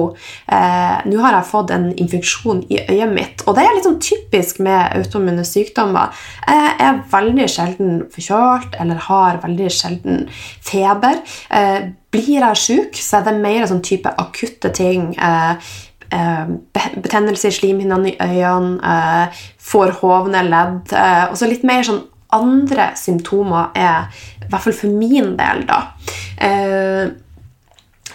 eh, 0.53 0.95
Nå 1.11 1.21
har 1.21 1.37
jeg 1.37 1.49
fått 1.51 1.73
en 1.75 1.91
infeksjon 1.93 2.63
i 2.73 2.79
øyet 2.81 3.13
mitt, 3.13 3.45
og 3.47 3.57
det 3.57 3.67
er 3.67 3.77
litt 3.77 3.87
sånn 3.87 4.01
typisk 4.03 4.63
med 4.65 4.97
autoimmune 4.97 5.45
sykdommer. 5.47 6.15
Jeg 6.49 6.73
er 6.89 7.03
veldig 7.13 7.49
sjelden 7.53 7.99
forkjølt 8.13 8.79
eller 8.81 9.03
har 9.09 9.43
veldig 9.45 9.69
sjelden 9.73 10.25
feber. 10.65 11.21
Eh, 11.51 11.91
blir 12.15 12.41
jeg 12.41 12.63
syk, 12.63 12.97
så 13.03 13.21
er 13.21 13.29
det 13.29 13.37
mer 13.43 13.69
sånn 13.69 13.85
type 13.85 14.13
akutte 14.25 14.73
ting. 14.75 15.13
Eh, 15.21 15.77
betennelse 17.03 17.51
i 17.51 17.57
slimhinnene 17.57 18.13
i 18.13 18.17
øynene, 18.23 18.79
eh, 18.83 19.43
får 19.59 19.97
hovne 20.01 20.45
ledd 20.47 20.93
eh, 20.95 21.25
Og 21.31 21.37
så 21.39 21.49
litt 21.51 21.65
mer 21.67 21.83
sånn 21.87 22.05
andre 22.37 22.91
symptomer 22.99 23.71
er, 23.79 24.09
i 24.43 24.49
hvert 24.51 24.65
fall 24.65 24.75
for 24.75 24.91
min 24.91 25.37
del, 25.39 25.63
da. 25.69 25.79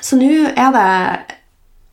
Så 0.03 0.17
nå 0.19 0.33
er 0.51 0.73
det 0.75 0.89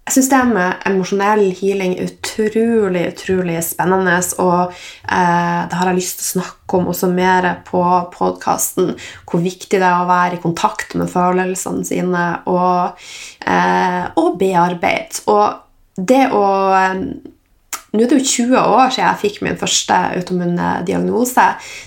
jeg 0.09 0.15
syns 0.23 0.29
det 0.33 0.39
med 0.49 0.85
emosjonell 0.89 1.43
healing 1.59 1.91
er 1.99 2.07
utrolig 2.09 3.03
utrolig 3.11 3.59
spennende. 3.61 4.15
Og 4.41 4.71
eh, 4.73 5.59
det 5.69 5.77
har 5.77 5.91
jeg 5.91 5.99
lyst 5.99 6.23
til 6.23 6.25
å 6.25 6.31
snakke 6.39 6.79
om 6.79 6.89
også 6.89 7.11
mer 7.13 7.49
på 7.67 7.83
podkasten. 8.15 8.95
Hvor 9.29 9.43
viktig 9.45 9.77
det 9.77 9.85
er 9.85 9.99
å 10.01 10.09
være 10.09 10.39
i 10.39 10.41
kontakt 10.41 10.97
med 10.97 11.13
følelsene 11.13 11.85
sine 11.85 12.25
og, 12.49 13.05
eh, 13.45 14.09
og 14.17 14.41
bearbeide. 14.41 15.27
Og 15.29 15.68
det 15.99 16.29
å 16.31 16.47
nå 17.89 18.03
er 18.05 18.11
det 18.11 18.19
jo 18.19 18.33
20 18.53 18.59
år 18.59 18.91
siden 18.93 19.07
jeg 19.07 19.21
fikk 19.23 19.39
min 19.45 19.57
første 19.61 19.97
autoimmune 20.19 20.73
diagnose. 20.89 21.47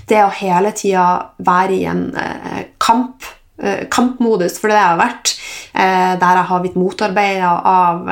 Det 0.09 0.24
å 0.24 0.32
hele 0.34 0.74
tida 0.78 1.05
være 1.45 1.76
i 1.78 1.84
en 1.91 2.07
eh, 2.18 2.64
kamp, 2.82 3.28
eh, 3.62 3.84
kampmodus, 3.93 4.57
for 4.57 4.74
det 4.74 4.80
har 4.82 4.97
vært, 4.97 5.36
eh, 5.76 6.16
der 6.18 6.39
jeg 6.39 6.49
har 6.49 6.64
blitt 6.64 6.80
motarbeida 6.80 7.51
av 7.70 8.09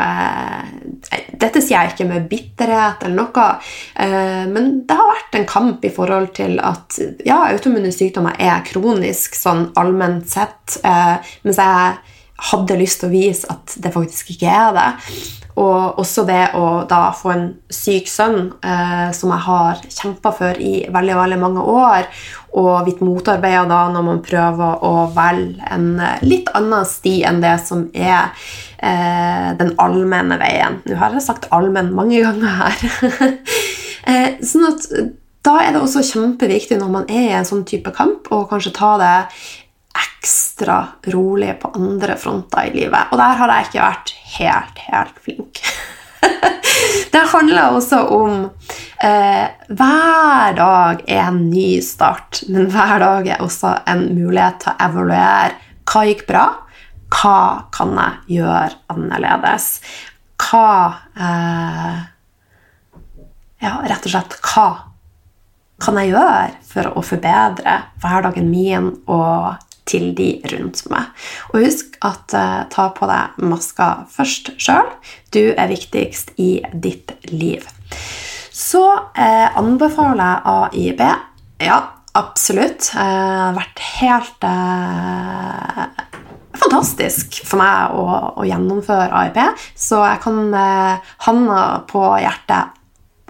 dette 1.39 1.63
sier 1.63 1.79
jeg 1.79 1.95
ikke 1.95 2.07
med 2.11 2.29
bitterhet 2.29 3.01
eller 3.07 3.15
noe, 3.23 3.45
men 4.51 4.65
det 4.85 4.97
har 4.99 5.07
vært 5.13 5.37
en 5.39 5.47
kamp 5.47 5.85
i 5.87 5.91
forhold 5.95 6.33
til 6.35 6.57
at 6.59 6.97
ja, 7.25 7.37
autoimmune 7.47 7.93
sykdommer 7.95 8.35
er 8.35 8.65
kronisk 8.67 9.37
sånn 9.39 9.69
allment 9.79 10.27
sett, 10.29 10.75
mens 10.83 11.61
jeg 11.63 12.17
hadde 12.51 12.79
lyst 12.79 13.01
til 13.01 13.09
å 13.09 13.13
vise 13.13 13.49
at 13.51 13.75
det 13.81 13.91
faktisk 13.93 14.33
ikke 14.35 14.49
er 14.53 14.73
det. 14.77 14.89
Og 15.59 15.99
også 15.99 16.23
det 16.27 16.53
å 16.55 16.85
da 16.87 17.09
få 17.15 17.33
en 17.33 17.47
syk 17.73 18.07
sønn, 18.07 18.53
eh, 18.63 19.09
som 19.15 19.33
jeg 19.33 19.43
har 19.43 19.81
kjempa 19.91 20.31
for 20.35 20.61
i 20.61 20.85
veldig 20.87 21.17
veldig 21.17 21.39
mange 21.41 21.65
år, 21.67 22.07
og 22.59 22.85
blitt 22.85 23.01
motarbeida 23.03 23.65
da 23.69 23.81
når 23.91 24.05
man 24.07 24.21
prøver 24.25 24.85
å 24.87 24.93
velge 25.15 25.67
en 25.73 25.91
eh, 25.99 26.23
litt 26.23 26.49
annen 26.55 26.87
sti 26.87 27.19
enn 27.27 27.43
det 27.43 27.57
som 27.65 27.87
er 27.93 28.31
eh, 28.77 29.51
den 29.59 29.75
allmenne 29.81 30.39
veien. 30.39 30.79
Nå 30.87 30.99
har 31.01 31.17
jeg 31.17 31.27
sagt 31.27 31.49
allmenn 31.55 31.91
mange 31.97 32.23
ganger 32.23 32.55
her. 32.63 32.83
eh, 34.09 34.29
sånn 34.39 34.69
at 34.71 34.87
da 35.45 35.57
er 35.63 35.73
det 35.75 35.81
også 35.83 36.05
kjempeviktig 36.05 36.79
når 36.79 36.93
man 36.93 37.09
er 37.11 37.25
i 37.27 37.35
en 37.39 37.47
sånn 37.47 37.65
type 37.67 37.91
kamp, 37.95 38.31
å 38.31 38.45
kanskje 38.47 38.75
ta 38.75 38.95
det 39.01 39.15
ekstra 39.99 40.79
rolig 41.13 41.53
på 41.61 41.71
andre 41.75 42.15
fronter 42.19 42.69
i 42.69 42.73
livet. 42.75 43.11
Og 43.11 43.19
der 43.19 43.39
har 43.39 43.53
jeg 43.53 43.69
ikke 43.69 43.85
vært 43.85 44.13
helt, 44.35 44.81
helt 44.89 45.21
flink. 45.25 45.61
det 47.13 47.21
handler 47.31 47.75
også 47.77 48.01
om 48.11 48.33
eh, 49.03 49.45
Hver 49.69 50.57
dag 50.57 51.03
er 51.07 51.23
en 51.27 51.45
ny 51.49 51.79
start, 51.85 52.43
men 52.51 52.69
hver 52.71 52.99
dag 53.03 53.29
er 53.35 53.43
også 53.45 53.77
en 53.89 54.05
mulighet 54.17 54.59
til 54.63 54.73
å 54.73 54.89
evaluere 54.89 55.55
hva 55.89 56.03
gikk 56.05 56.27
bra, 56.29 56.43
hva 57.09 57.39
kan 57.73 57.95
jeg 57.97 58.39
gjøre 58.39 58.83
annerledes, 58.93 59.71
hva 60.43 60.69
eh, 61.17 62.05
Ja, 63.59 63.73
rett 63.83 64.05
og 64.07 64.13
slett 64.13 64.37
hva 64.39 64.67
kan 65.83 65.97
jeg 65.99 66.13
gjøre 66.13 66.51
for 66.67 66.91
å 66.99 67.01
forbedre 67.03 67.73
hverdagen 68.03 68.47
min 68.51 68.91
og 69.07 69.68
til 69.89 70.11
de 70.17 70.31
rundt 70.53 70.83
meg. 70.91 71.09
Og 71.51 71.63
husk 71.65 71.97
at 72.05 72.35
uh, 72.37 72.65
ta 72.71 72.89
på 72.95 73.09
deg 73.09 73.39
maska 73.41 73.89
først 74.13 74.53
sjøl. 74.61 74.89
Du 75.33 75.51
er 75.51 75.71
viktigst 75.71 76.35
i 76.41 76.59
ditt 76.73 77.15
liv. 77.33 77.65
Så 78.53 78.83
uh, 78.85 79.47
anbefaler 79.59 80.21
jeg 80.23 80.93
AIB. 80.93 81.05
Ja, 81.65 81.79
absolutt. 82.19 82.91
Uh, 82.93 82.99
det 82.99 83.43
har 83.43 83.59
vært 83.59 83.85
helt 83.99 84.49
fantastisk 86.59 87.39
for 87.47 87.61
meg 87.61 87.93
å, 87.95 88.03
å, 88.35 88.43
gjennomføre 88.43 89.15
AIP, 89.15 89.37
så 89.79 90.01
jeg 90.03 90.19
kan 90.25 90.39
hånda 91.23 91.61
på 91.87 92.01
hjertet 92.19 92.75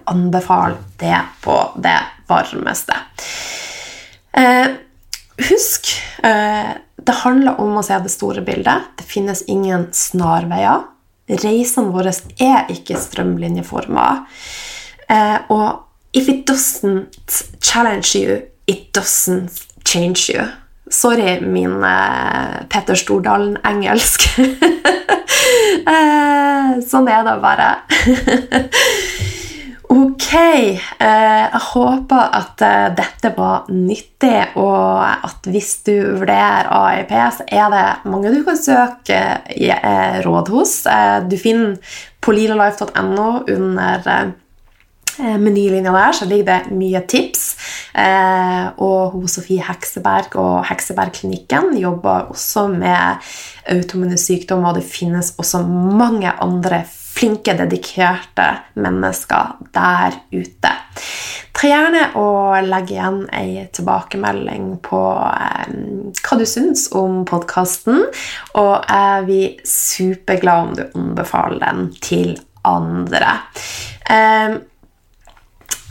anbefale 0.10 0.80
det 0.98 1.20
på 1.44 1.58
det 1.78 1.98
varmeste. 2.28 2.96
Eh, 4.32 4.68
husk 5.48 5.92
eh, 6.24 6.76
det 7.00 7.16
handler 7.24 7.60
om 7.62 7.78
å 7.80 7.84
se 7.86 7.98
det 8.04 8.12
store 8.12 8.42
bildet. 8.46 8.90
Det 9.00 9.06
finnes 9.08 9.44
ingen 9.50 9.88
snarveier. 9.96 10.84
Reisene 11.30 11.94
våre 11.94 12.12
er 12.42 12.70
ikke 12.74 12.98
strømlinjeformer. 13.00 14.26
Eh, 15.10 15.38
og 15.54 15.86
if 16.14 16.30
it 16.30 16.46
doesn't 16.50 17.44
challenge 17.62 18.16
you, 18.18 18.42
it 18.68 18.92
doesn't 18.94 19.64
change 19.86 20.30
you. 20.30 20.44
Sorry, 20.90 21.40
min 21.42 21.84
eh, 21.86 22.66
Petter 22.70 22.98
Stordalen-engelsk. 22.98 24.26
sånn 26.90 27.08
er 27.10 27.24
det 27.26 27.38
bare. 27.42 27.70
Ok. 29.90 30.34
Eh, 30.34 31.46
jeg 31.50 31.62
håper 31.72 32.34
at 32.38 32.62
eh, 32.62 32.90
dette 32.94 33.32
var 33.34 33.70
nyttig, 33.74 34.52
og 34.62 35.02
at 35.02 35.50
hvis 35.50 35.72
du 35.88 35.96
vurderer 36.20 36.70
AIP, 36.70 37.14
så 37.34 37.48
er 37.50 37.72
det 37.74 37.86
mange 38.12 38.30
du 38.36 38.44
kan 38.46 38.60
søke 38.60 39.18
eh, 39.50 40.20
råd 40.26 40.52
hos. 40.54 40.76
Du 41.26 41.34
finner 41.42 41.98
på 42.22 42.36
lilalife.no 42.38 43.32
under 43.50 44.36
menylinja 45.20 45.92
der 45.92 46.14
så 46.16 46.26
ligger 46.30 46.46
det 46.48 46.78
mye 46.80 47.02
tips. 47.04 47.42
og 48.78 49.12
hun 49.12 49.28
Sofie 49.28 49.66
Hekseberg 49.68 50.38
og 50.40 50.64
Heksebergklinikken 50.70 51.74
jobber 51.76 52.30
også 52.32 52.68
med 52.72 53.26
autoimmune 53.68 54.18
sykdommer, 54.18 54.70
og 54.70 54.80
det 54.80 54.88
finnes 54.88 55.34
også 55.38 55.66
mange 55.68 56.32
andre 56.40 56.86
flinke, 57.20 57.56
dedikerte 57.58 58.48
mennesker 58.80 59.58
der 59.76 60.16
ute. 60.32 60.72
Ta 61.60 61.68
gjerne 61.68 62.06
og 62.20 62.70
legg 62.70 62.94
igjen 62.94 63.24
ei 63.36 63.66
tilbakemelding 63.76 64.78
på 64.86 65.02
eh, 65.28 65.74
hva 66.24 66.40
du 66.40 66.46
syns 66.48 66.88
om 66.96 67.26
podkasten, 67.28 68.06
og 68.56 68.74
jeg 68.88 69.26
blir 69.28 69.58
superglad 69.68 70.70
om 70.70 70.78
du 70.78 70.84
anbefaler 70.88 71.66
den 71.66 71.90
til 72.00 72.38
andre. 72.70 73.36
Eh, 74.08 74.56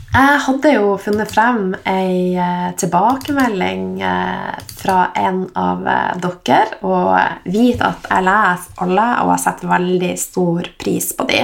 jeg 0.09 0.41
hadde 0.41 0.71
jo 0.73 0.95
funnet 0.97 1.29
frem 1.29 1.75
ei 1.87 2.33
eh, 2.41 2.71
tilbakemelding 2.81 4.01
eh, 4.01 4.55
fra 4.81 5.11
en 5.21 5.43
av 5.53 5.85
eh, 5.85 6.15
dere, 6.23 6.79
og 6.81 7.51
vit 7.53 7.83
at 7.85 8.09
jeg 8.09 8.25
leser 8.25 8.81
alle, 8.87 9.07
og 9.21 9.35
jeg 9.35 9.45
setter 9.45 9.73
veldig 9.75 10.13
stor 10.23 10.71
pris 10.81 11.11
på 11.19 11.29
de. 11.29 11.43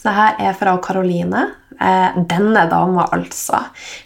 Så 0.00 0.14
her 0.16 0.42
er 0.42 0.58
fra 0.58 0.76
Karoline. 0.82 1.46
Denne 1.80 2.66
dama, 2.68 3.06
altså. 3.08 3.56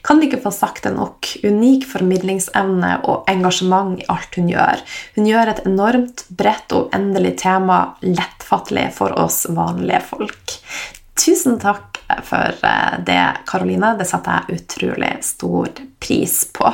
Kan 0.06 0.20
ikke 0.22 0.38
få 0.44 0.52
sagt 0.54 0.84
det 0.86 0.92
nok. 0.94 1.26
Unik 1.42 1.88
formidlingsevne 1.90 2.92
og 3.10 3.26
engasjement 3.32 3.96
i 3.98 4.06
alt 4.14 4.38
hun 4.38 4.52
gjør. 4.52 4.84
Hun 5.16 5.26
gjør 5.26 5.50
et 5.50 5.64
enormt 5.66 6.22
bredt 6.38 6.76
og 6.78 6.94
endelig 6.94 7.32
tema 7.42 7.80
lettfattelig 8.04 8.92
for 8.94 9.16
oss 9.18 9.40
vanlige 9.50 10.04
folk. 10.12 10.54
Tusen 11.18 11.58
takk 11.62 11.93
for 12.24 12.56
eh, 12.64 12.96
det, 13.06 13.20
Karoline. 13.48 13.94
Det 13.98 14.08
satte 14.08 14.40
jeg 14.40 14.60
utrolig 14.60 15.14
stor 15.26 15.70
pris 16.02 16.42
på. 16.54 16.72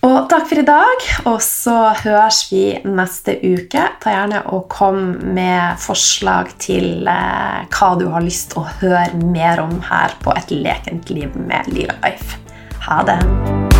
Og 0.00 0.30
takk 0.32 0.46
for 0.48 0.62
i 0.62 0.64
dag, 0.64 1.02
og 1.28 1.42
så 1.44 1.74
høres 2.00 2.38
vi 2.48 2.62
neste 2.88 3.34
uke. 3.42 3.82
Ta 4.00 4.14
gjerne 4.14 4.40
og 4.48 4.64
kom 4.72 5.02
med 5.36 5.76
forslag 5.82 6.54
til 6.62 7.04
eh, 7.04 7.66
hva 7.68 7.90
du 8.00 8.06
har 8.14 8.24
lyst 8.24 8.54
til 8.54 8.62
å 8.62 8.70
høre 8.80 9.20
mer 9.20 9.60
om 9.66 9.76
her 9.90 10.16
på 10.24 10.32
Et 10.40 10.56
lekent 10.56 11.12
liv 11.12 11.36
med 11.36 11.68
Lila 11.74 11.98
Life. 12.06 12.40
Ha 12.88 13.02
det! 13.04 13.79